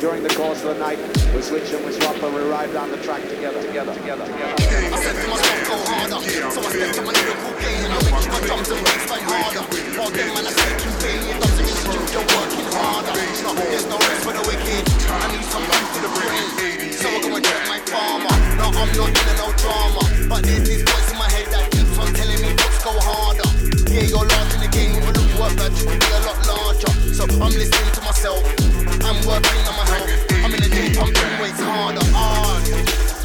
During 0.02 0.24
the 0.26 0.34
course 0.34 0.58
of 0.66 0.74
the 0.74 0.82
night, 0.82 0.98
we 1.30 1.38
switch 1.38 1.70
and 1.70 1.78
we 1.86 1.94
swap 1.94 2.18
and 2.18 2.34
we 2.34 2.42
ride 2.50 2.74
down 2.74 2.90
the 2.90 2.98
track 3.06 3.22
together, 3.22 3.62
together, 3.62 3.94
together, 3.94 4.26
together. 4.26 4.58
I 4.58 4.98
said 4.98 5.14
to 5.14 5.30
myself, 5.30 5.62
go 5.62 5.78
harder. 5.78 6.18
So 6.26 6.58
I 6.58 6.70
stepped 6.74 6.94
to 6.98 7.02
my 7.06 7.14
lyrical 7.14 7.54
game 7.62 7.86
and 7.86 7.92
I 7.94 7.98
make 8.02 8.26
my 8.26 8.40
drums 8.42 8.66
and 8.74 8.82
bass 8.82 9.06
like 9.06 9.22
harder. 9.30 9.62
While 9.94 10.10
them 10.10 10.26
man 10.34 10.50
are 10.50 10.58
taking 10.58 10.94
pain, 11.06 11.22
it 11.22 11.38
doesn't 11.38 11.70
mean 11.86 12.02
you're 12.10 12.28
working 12.34 12.66
harder. 12.74 13.14
No, 13.14 13.50
there's 13.54 13.86
no 13.86 13.98
rest 14.02 14.22
for 14.26 14.34
the 14.34 14.42
wicked. 14.42 14.82
I 14.90 15.26
need 15.38 15.46
some 15.46 15.66
life 15.70 15.88
to 15.94 15.98
the 16.02 16.10
brain. 16.18 16.50
So 16.98 17.06
I'm 17.06 17.22
gonna 17.22 17.38
check 17.38 17.62
my 17.70 17.78
farmer. 17.86 18.34
No, 18.58 18.74
I'm 18.74 18.90
not 18.98 19.06
in 19.06 19.36
no 19.38 19.54
drama. 19.54 20.02
But 20.26 20.42
there's 20.42 20.66
this 20.66 20.82
voice 20.82 21.14
in 21.14 21.18
my 21.22 21.30
head 21.30 21.46
that 21.54 21.70
keeps 21.70 21.94
on 22.02 22.10
telling 22.10 22.42
me 22.42 22.50
let's 22.58 22.82
go 22.82 22.90
harder. 22.98 23.46
Yeah, 23.86 24.10
you're 24.10 24.26
large 24.26 24.50
in 24.50 24.66
the 24.66 24.70
game, 24.74 24.98
but 25.42 25.58
look 25.58 25.58
work 25.58 25.58
that 25.58 25.72
you 25.74 25.86
could 25.90 25.98
be 25.98 26.10
a 26.14 26.20
lot 26.22 26.38
larger. 26.46 26.92
So 27.14 27.24
I'm 27.42 27.50
listening 27.50 27.92
to 27.98 28.02
myself. 28.02 28.42
I'm 29.02 29.18
working 29.26 29.62
on 29.66 29.74
my 29.74 29.86
health. 29.90 30.10
I'm 30.38 30.54
in 30.54 30.60
the 30.62 30.70
gym 30.70 30.94
pumping 30.94 31.34
weights 31.42 31.58
harder. 31.58 32.04
Hard, 32.14 32.62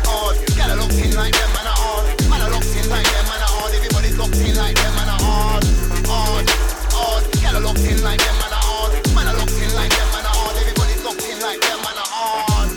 hard. 0.02 0.36
Gotta 0.58 0.76
lock 0.82 0.94
in 0.98 1.14
like 1.14 1.34
them, 1.34 1.50
man, 1.54 1.68
are 1.68 1.78
hard. 1.78 2.06
Man, 2.30 2.42
are 2.42 2.50
locked 2.50 2.74
in 2.74 2.90
like 2.90 3.06
them, 3.06 3.26
man, 3.30 3.42
are 3.42 3.54
hard. 3.54 3.74
Everybody's 3.74 4.18
locked 4.18 4.42
in 4.42 4.56
like 4.58 4.76
them, 4.76 4.94
man, 4.98 5.10
are 5.14 5.22
hard. 5.22 5.64
Hard, 6.10 6.48
hard. 6.90 7.24
Gotta 7.42 7.62
locked 7.62 7.86
in 7.86 8.02
like 8.02 8.22
them, 8.22 8.36
man, 8.42 8.54
are 8.54 8.66
hard. 8.66 8.92
Man, 9.14 9.28
are 9.30 9.38
locked 9.38 9.62
in 9.62 9.72
like 9.78 9.94
them, 9.94 10.10
man, 10.10 10.26
are 10.26 10.38
hard. 10.42 10.56
Everybody's 10.58 11.02
locked 11.06 11.26
in 11.28 11.38
like 11.38 11.62
them, 11.62 11.80
man, 11.86 11.98
are 12.02 12.12
hard. 12.18 12.70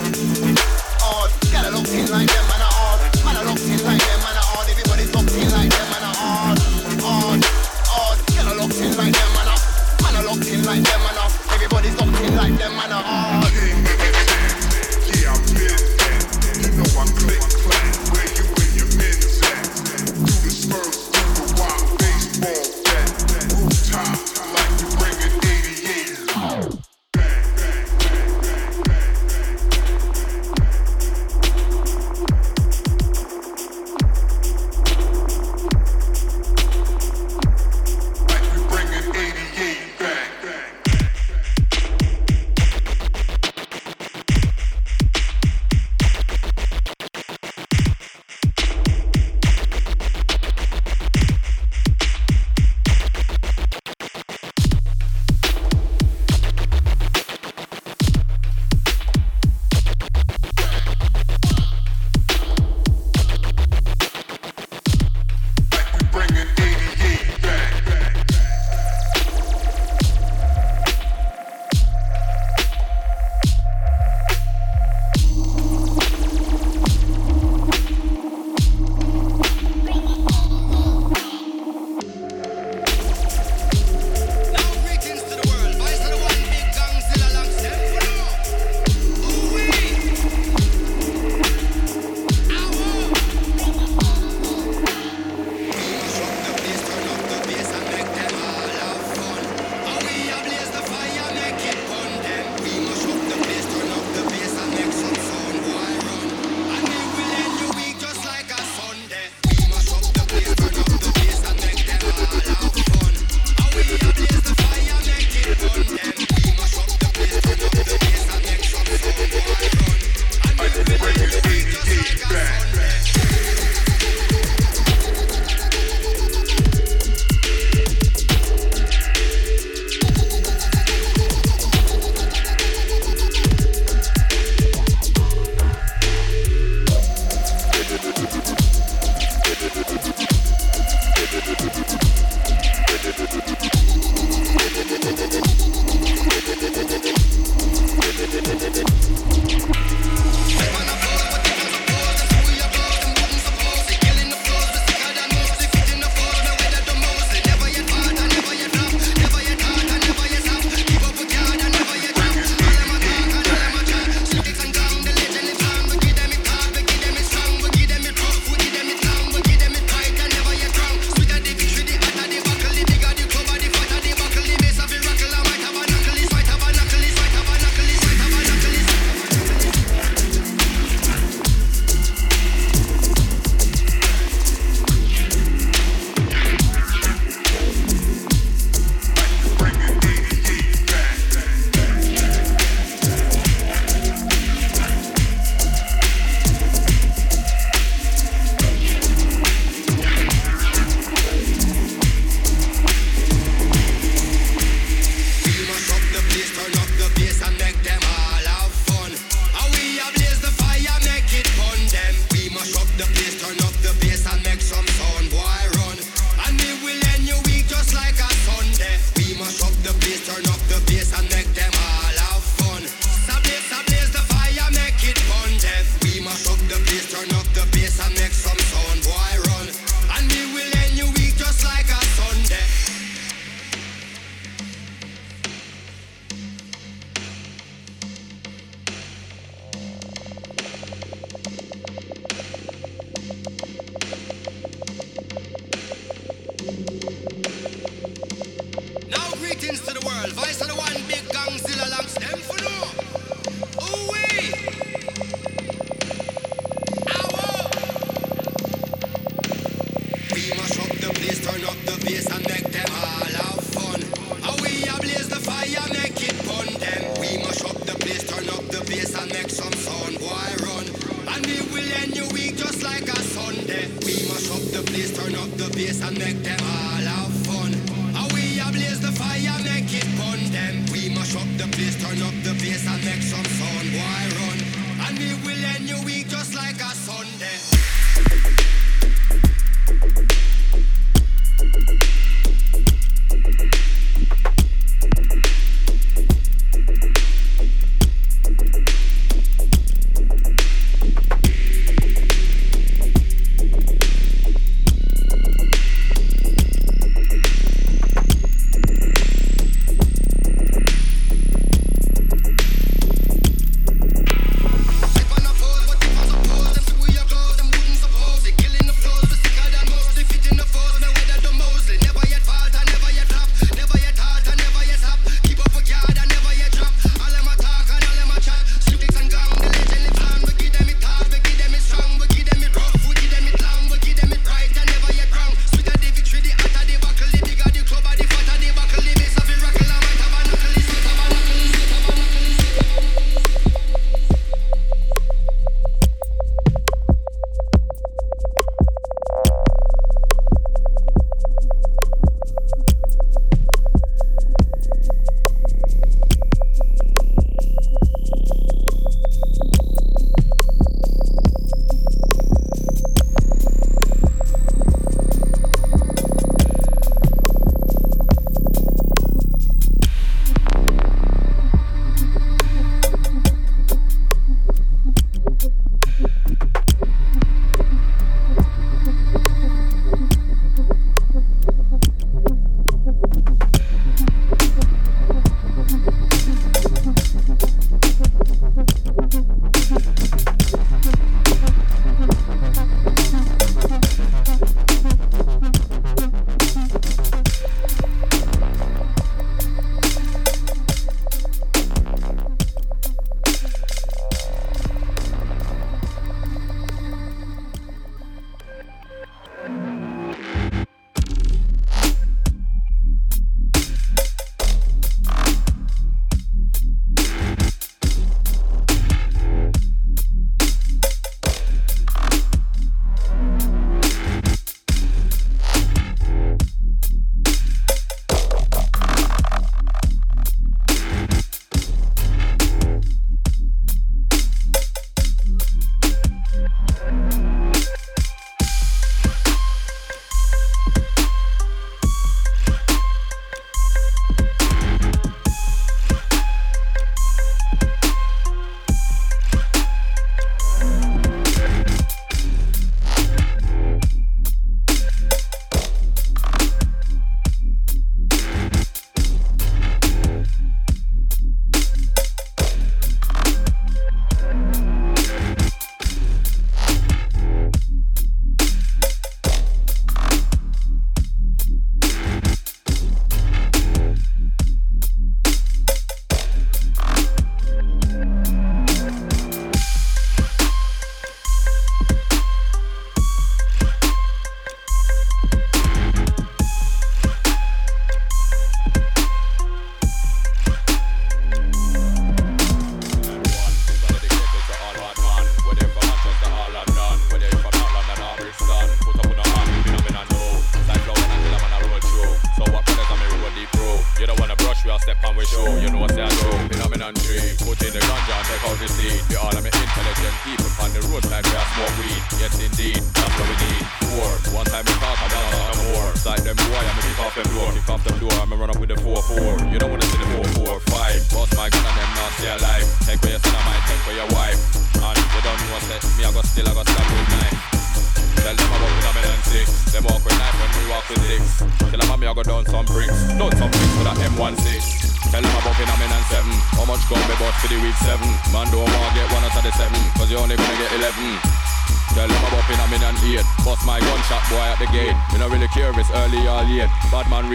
Hard. 1.00 1.30
Gotta 1.48 1.70
locked 1.72 1.96
in 1.96 2.06
like 2.12 2.28
them, 2.28 2.44
man, 12.88 12.92
are. 12.92 13.29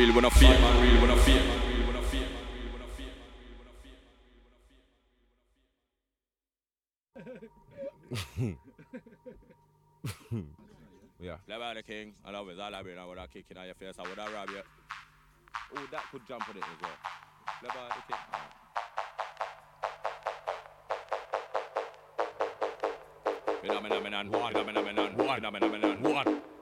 Real 0.05 0.15
when 0.15 0.25
I 0.25 0.29
feel. 0.29 0.49
Man 0.49 0.81
real 0.81 1.01
when 1.01 1.11
I 1.11 1.15
feel. 1.17 1.41
yeah. 11.19 11.37
Never 11.47 11.73
the 11.75 11.83
king. 11.83 12.13
I 12.23 12.31
love 12.31 12.49
it. 12.49 12.59
I 12.59 12.69
love 12.69 12.87
it. 12.87 12.97
I 12.97 13.05
would 13.05 13.17
have 13.17 13.31
kick 13.31 13.45
in 13.49 13.57
your 13.57 13.73
face. 13.75 13.95
I 13.97 14.03
would 14.07 14.17
have 14.17 14.33
rob 14.33 14.49
you. 14.49 14.61
Oh, 15.75 15.87
that 15.91 16.03
could 16.11 16.21
jump 16.27 16.47
on 16.49 16.57
it 16.57 16.63
as 16.63 16.81
well. 16.81 16.91
Never 17.63 17.79
the 17.89 18.03
king. 18.07 18.19
Phenomenon 23.61 24.31
one, 24.31 24.53
phenomenon 24.53 25.17
one, 25.17 25.41
phenomenon 25.41 26.03
one. 26.03 26.54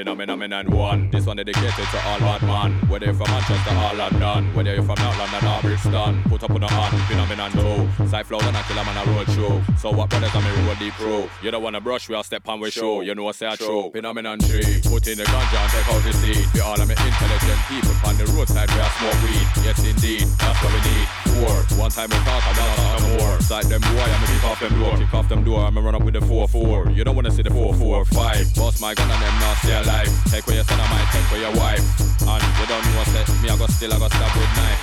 Phenomenon 0.00 0.70
one. 0.70 1.10
This 1.10 1.26
one 1.26 1.36
dedicated 1.36 1.74
to 1.74 1.98
all 2.08 2.18
bad 2.20 2.40
man. 2.42 2.72
Whether 2.88 3.04
you're 3.04 3.14
from 3.14 3.30
Manchester 3.30 3.74
or 3.76 3.94
London, 4.00 4.54
whether 4.54 4.72
you're 4.72 4.82
from 4.82 4.96
North 4.96 5.18
London 5.18 5.44
or 5.44 5.60
Brixton, 5.60 6.22
put 6.24 6.42
up 6.42 6.50
on 6.52 6.60
the 6.62 6.68
hand. 6.68 6.96
Phenomenon 7.04 7.52
two. 7.52 8.08
Side 8.08 8.26
flow 8.26 8.40
and 8.40 8.56
I 8.56 8.62
kill 8.62 8.78
'em 8.78 8.88
on 8.88 8.96
a 8.96 9.04
road 9.12 9.28
show. 9.36 9.62
So 9.76 9.90
what 9.90 10.08
brothers 10.08 10.34
on 10.34 10.42
me 10.42 10.50
road 10.66 10.78
deep 10.78 10.94
pro? 10.94 11.28
You 11.42 11.50
don't 11.50 11.62
wanna 11.62 11.82
brush, 11.82 12.08
we'll 12.08 12.22
step 12.22 12.48
on 12.48 12.60
with 12.60 12.72
show. 12.72 13.02
You 13.02 13.14
know 13.14 13.24
what 13.24 13.36
say 13.36 13.48
I 13.48 13.56
true. 13.56 13.90
Phenomenon 13.92 14.40
three. 14.40 14.80
Put 14.88 15.06
in 15.06 15.18
the 15.18 15.24
ganja 15.24 15.60
and 15.60 15.70
take 15.70 15.88
out 15.92 16.02
the 16.02 16.12
seed. 16.14 16.46
For 16.48 16.62
all 16.62 16.80
of 16.80 16.88
me 16.88 16.94
intelligent 16.96 17.60
people 17.68 17.92
on 18.08 18.16
the 18.16 18.24
roadside 18.32 18.70
where 18.70 18.82
I 18.82 18.88
smoke 18.96 19.20
weed. 19.22 19.46
Yes 19.66 19.84
indeed, 19.84 20.24
that's 20.40 20.64
what 20.64 20.72
we 20.72 20.80
need. 20.88 21.08
Four. 21.36 21.76
One 21.76 21.90
time 21.90 22.08
we 22.08 22.16
talk, 22.24 22.42
I'm 22.48 22.56
not 22.56 23.02
no 23.02 23.18
more. 23.18 23.40
Side 23.42 23.66
them 23.66 23.82
boy, 23.82 24.00
I'ma 24.00 24.26
kick 24.32 24.44
off 24.44 24.60
them 24.60 24.80
door. 24.80 24.96
Kick 24.96 25.12
off 25.12 25.28
them 25.28 25.44
door, 25.44 25.60
I'ma 25.66 25.82
run 25.82 25.94
up 25.94 26.04
with 26.04 26.14
the 26.14 26.22
four 26.22 26.48
four. 26.48 26.88
You 26.88 27.04
don't 27.04 27.16
wanna 27.16 27.30
see 27.30 27.42
the 27.42 27.50
four 27.50 27.74
four 27.74 28.06
five. 28.06 28.48
Boss 28.56 28.80
my 28.80 28.94
gun 28.94 29.10
and 29.10 29.20
them 29.22 29.38
not 29.40 29.56
stay 29.58 29.89
alive. 29.90 30.10
Take 30.30 30.46
where 30.46 30.56
your 30.56 30.64
son, 30.64 30.78
I 30.78 30.86
might 30.86 31.08
take 31.10 31.26
where 31.30 31.42
your 31.42 31.54
wife. 31.58 31.82
And 32.22 32.42
you 32.58 32.66
don't 32.70 32.82
know 32.86 33.02
what's 33.02 33.42
Me 33.42 33.48
I 33.50 33.56
go 33.58 33.66
still, 33.66 33.92
I 33.92 33.98
go 33.98 34.08
stab 34.08 34.30
with 34.38 34.54
knife. 34.54 34.82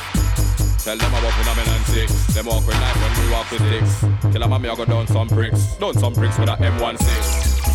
Tell 0.83 0.97
them 0.97 1.11
about 1.11 1.35
phenomenon 1.35 1.81
six. 1.91 2.07
Them 2.31 2.47
walk 2.47 2.63
with 2.67 2.79
knife 2.79 2.99
when 2.99 3.13
we 3.19 3.25
walk 3.31 3.47
with 3.51 3.63
sticks. 3.67 3.93
Kill 4.31 4.43
and 4.43 4.61
me 4.63 4.67
I 4.69 4.75
go 4.75 4.85
down 4.85 5.07
some 5.07 5.27
bricks. 5.27 5.75
Down 5.79 5.93
some 5.95 6.13
bricks 6.13 6.37
with 6.39 6.51
a 6.51 6.55
M16. 6.55 6.99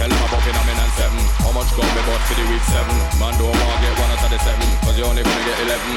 Tell 0.00 0.08
them 0.08 0.22
about 0.24 0.42
phenomenon 0.44 0.90
seven. 0.96 1.20
How 1.44 1.52
much 1.52 1.68
gun 1.76 1.88
me 1.92 2.02
bought 2.08 2.22
for 2.24 2.36
the 2.36 2.44
week 2.48 2.64
seven? 2.72 2.96
Man 3.20 3.32
don't 3.36 3.52
want 3.52 3.80
get 3.84 3.94
one 4.00 4.12
out 4.12 4.24
of 4.24 4.30
the 4.32 4.40
seven. 4.40 4.68
Cause 4.84 4.96
you 4.96 5.04
only 5.04 5.22
gonna 5.24 5.44
get 5.44 5.58
eleven. 5.60 5.96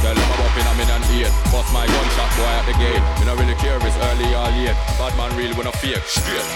Tell 0.00 0.16
them 0.16 0.30
about 0.32 0.52
phenomenon 0.56 1.02
eight. 1.12 1.32
Bust 1.52 1.68
my 1.76 1.84
gunshot 1.84 2.30
boy 2.36 2.52
at 2.60 2.64
the 2.64 2.74
gate. 2.80 3.04
Me 3.20 3.24
not 3.28 3.36
really 3.36 3.56
care 3.60 3.76
if 3.76 3.84
it's 3.84 3.98
early 4.08 4.28
or 4.32 4.48
late. 4.56 4.76
Bad 4.96 5.12
man 5.20 5.30
real 5.36 5.52
when 5.52 5.68
I 5.68 5.74
fake. 5.76 6.00
Straight. 6.08 6.48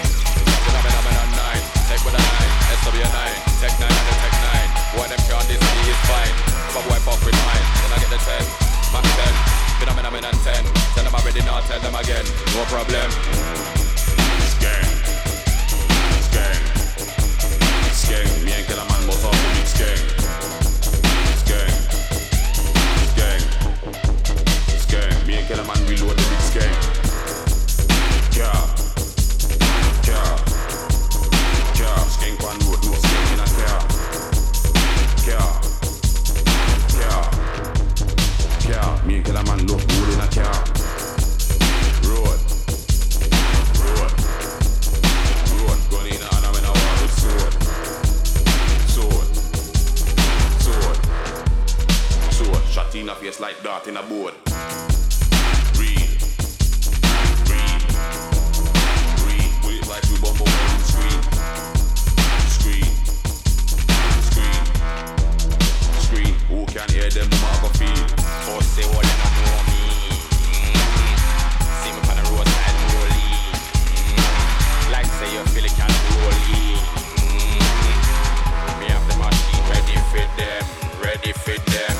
Phenomenon 0.65 1.29
nine. 1.37 1.63
Take 1.85 2.01
with 2.01 2.17
a 2.17 2.21
nine. 2.21 2.66
SW 2.87 3.03
nine. 3.03 3.35
Tech 3.59 3.75
nine 3.83 3.91
and 3.91 4.07
the 4.07 4.15
tech 4.23 4.35
nine. 4.47 4.69
Boy 4.95 5.07
them 5.11 5.19
can't 5.27 5.43
this 5.51 5.59
me 5.59 5.91
is 5.91 5.99
fine. 6.07 6.35
If 6.71 6.75
I 6.79 6.81
wipe 6.87 7.03
with 7.19 7.35
mine, 7.43 7.65
then 7.83 7.91
I 7.91 7.99
get 7.99 8.11
the 8.15 8.19
ten. 8.23 8.43
Mac 8.95 9.03
ten. 9.03 9.33
Phenomenon 9.83 10.35
ten. 10.47 10.63
Tell 10.95 11.03
them 11.03 11.11
already 11.11 11.43
now. 11.43 11.59
Tell 11.67 11.81
them 11.83 11.95
again. 11.99 12.23
No 12.55 12.63
problem. 12.71 13.11
Gang. 14.63 14.87
Gang. 16.31 16.63
Gang. 18.07 18.29
Me 18.47 18.51
and 18.55 18.65
Killer 18.67 18.87
Man 18.87 19.03
both 19.03 19.25
off 19.27 19.35
big 19.35 19.67
gang. 19.75 20.03
Gang. 21.43 21.75
Gang. 23.19 23.43
Gang. 24.87 25.27
Me 25.27 25.33
and 25.35 25.47
Killer 25.47 25.67
Man 25.67 25.76
in 53.07 53.11
a 53.11 53.15
face 53.15 53.39
like 53.39 53.63
dart 53.63 53.87
in 53.87 53.95
a 53.95 54.03
board. 54.03 54.33
Read. 55.79 56.09
Like 59.87 60.03
on 60.41 60.79
screen. 60.83 61.21
Screen. 62.51 62.91
Screen. 64.27 64.61
Screen. 66.03 66.33
Who 66.49 66.65
can 66.65 66.89
hear 66.89 67.09
them? 67.09 67.29
See 71.79 71.91
me 71.95 72.01
the 72.19 72.23
roadside 72.35 72.77
rolling. 72.91 73.55
Like 74.91 75.07
say 75.15 75.29
you 75.31 75.43
can 75.79 75.91
rolling. 76.11 76.75
Mm-hmm. 77.23 78.79
Me 78.81 78.85
have 78.91 79.05
the 79.07 79.15
machine 79.15 79.63
ready 79.71 79.95
for 80.11 80.25
them, 80.35 80.63
ready 81.01 81.31
for 81.31 81.57
them. 81.71 81.96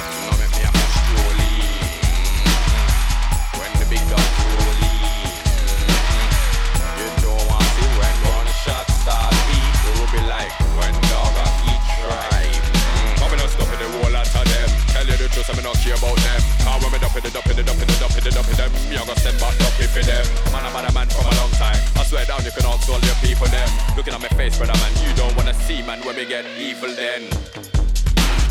You 15.47 15.53
I 15.53 15.57
me 15.57 15.63
not 15.63 15.79
care 15.79 15.95
about 15.95 16.17
them. 16.19 16.41
Cause 16.59 16.83
when 16.83 16.91
me 16.91 16.99
dump 16.99 17.15
it, 17.15 17.23
dump 17.31 17.47
it, 17.47 17.63
dump 17.63 17.79
it, 17.79 17.87
dump 17.99 18.17
it, 18.19 18.33
dump 18.35 18.51
it, 18.51 18.57
them. 18.57 18.71
Me 18.91 18.95
a 18.99 19.05
go 19.07 19.15
send 19.15 19.39
back 19.39 19.55
dump 19.57 19.79
it 19.79 19.87
for 19.87 20.03
them. 20.03 20.25
Man, 20.51 20.65
I'm 20.65 20.75
a 20.75 20.91
man 20.91 21.07
from 21.07 21.23
a 21.23 21.35
long 21.39 21.51
time. 21.51 21.79
I 21.95 22.03
swear 22.03 22.25
down, 22.25 22.43
you 22.43 22.51
can 22.51 22.65
all 22.65 22.75
your 22.75 23.15
people 23.23 23.47
them. 23.47 23.69
Looking 23.95 24.13
at 24.13 24.19
my 24.19 24.27
face, 24.35 24.57
brother 24.57 24.75
man, 24.75 24.91
you 25.07 25.15
don't 25.15 25.33
wanna 25.37 25.53
see 25.53 25.81
man 25.83 26.03
when 26.03 26.17
we 26.17 26.25
get 26.25 26.43
evil 26.59 26.91
then. 26.93 27.31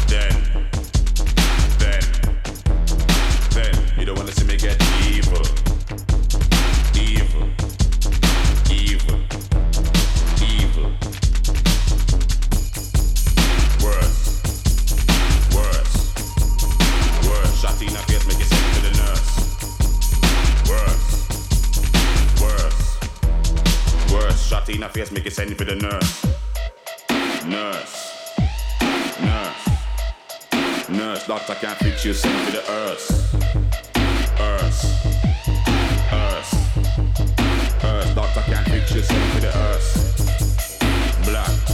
Then. 0.09 0.32
Then. 1.77 2.01
Then. 3.52 3.77
You 3.98 4.06
don't 4.06 4.16
wanna 4.16 4.32
see 4.32 4.47
me 4.47 4.56
get. 4.56 4.81
Evil. 5.05 5.44
Evil. 6.97 7.76
Shot 24.47 24.68
in 24.68 24.78
the 24.78 24.88
face, 24.88 25.10
make 25.10 25.28
send 25.28 25.59
to 25.59 25.64
the 25.64 25.74
nurse. 25.74 26.24
Nurse. 27.44 28.12
Nurse. 29.20 29.68
Nurse. 30.52 30.88
Nurse, 30.88 31.26
doctor 31.26 31.55
can't 31.56 31.78
fix 31.78 32.05
you, 32.05 32.14
send 32.14 32.47
for 32.47 32.52
the 32.52 32.70
earth. 32.70 33.10
Earth. 34.38 34.84
Earth. 36.12 36.52
Earth, 37.84 38.14
doctor 38.14 38.43
can't 38.43 38.68
fix 38.68 38.94
you, 38.94 39.02
send 39.02 39.32
for 39.32 39.40
the 39.40 39.52
earth. 39.59 39.88
Black. 41.24 41.65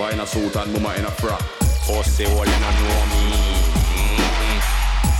Papa 0.00 0.14
in 0.14 0.20
a 0.20 0.26
suit 0.26 0.56
and 0.56 0.72
mama 0.72 0.96
in 0.96 1.04
a 1.04 1.10
frock. 1.20 1.44
Oh, 1.92 2.00
say 2.00 2.24
what 2.32 2.48
you 2.48 2.56
don't 2.56 2.72
know 2.80 3.04
me. 3.12 3.36
Mm-hmm. 4.16 4.56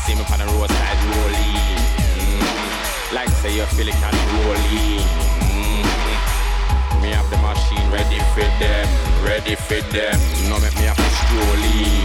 See 0.09 0.17
me 0.17 0.25
on 0.25 0.41
the 0.41 0.47
roadside 0.57 1.01
rolling. 1.05 1.85
Mm-hmm. 2.17 3.15
Like 3.15 3.29
say 3.45 3.53
you 3.57 3.67
feel 3.77 3.89
it 3.89 3.99
can 4.01 4.17
rolling. 4.41 5.05
Mm-hmm. 5.53 7.03
Me 7.03 7.13
have 7.13 7.29
the 7.29 7.37
machine 7.45 7.85
ready 7.93 8.25
for 8.33 8.49
them, 8.57 8.89
ready 9.21 9.53
for 9.53 9.85
them. 9.93 10.17
No 10.49 10.57
make 10.65 10.73
me 10.81 10.89
have 10.89 10.97
to 10.97 11.11
strolling. 11.29 12.01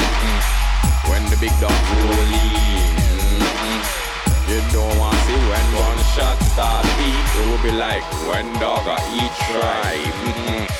Mm-hmm. 0.00 1.12
When 1.12 1.22
the 1.28 1.36
big 1.36 1.52
dog 1.60 1.76
rolling. 2.08 2.88
Mm-hmm. 3.36 3.84
You 4.48 4.64
don't 4.72 4.96
want 4.96 5.12
to 5.12 5.20
see 5.28 5.36
when 5.44 5.66
one 5.76 6.00
shot 6.16 6.40
start 6.56 6.88
beat. 6.96 7.28
It 7.36 7.44
will 7.52 7.60
be 7.60 7.76
like 7.76 8.06
when 8.32 8.48
dog 8.56 8.88
a 8.88 8.96
eat 9.12 9.34
tribe. 9.44 10.16
Mm-hmm. 10.24 10.77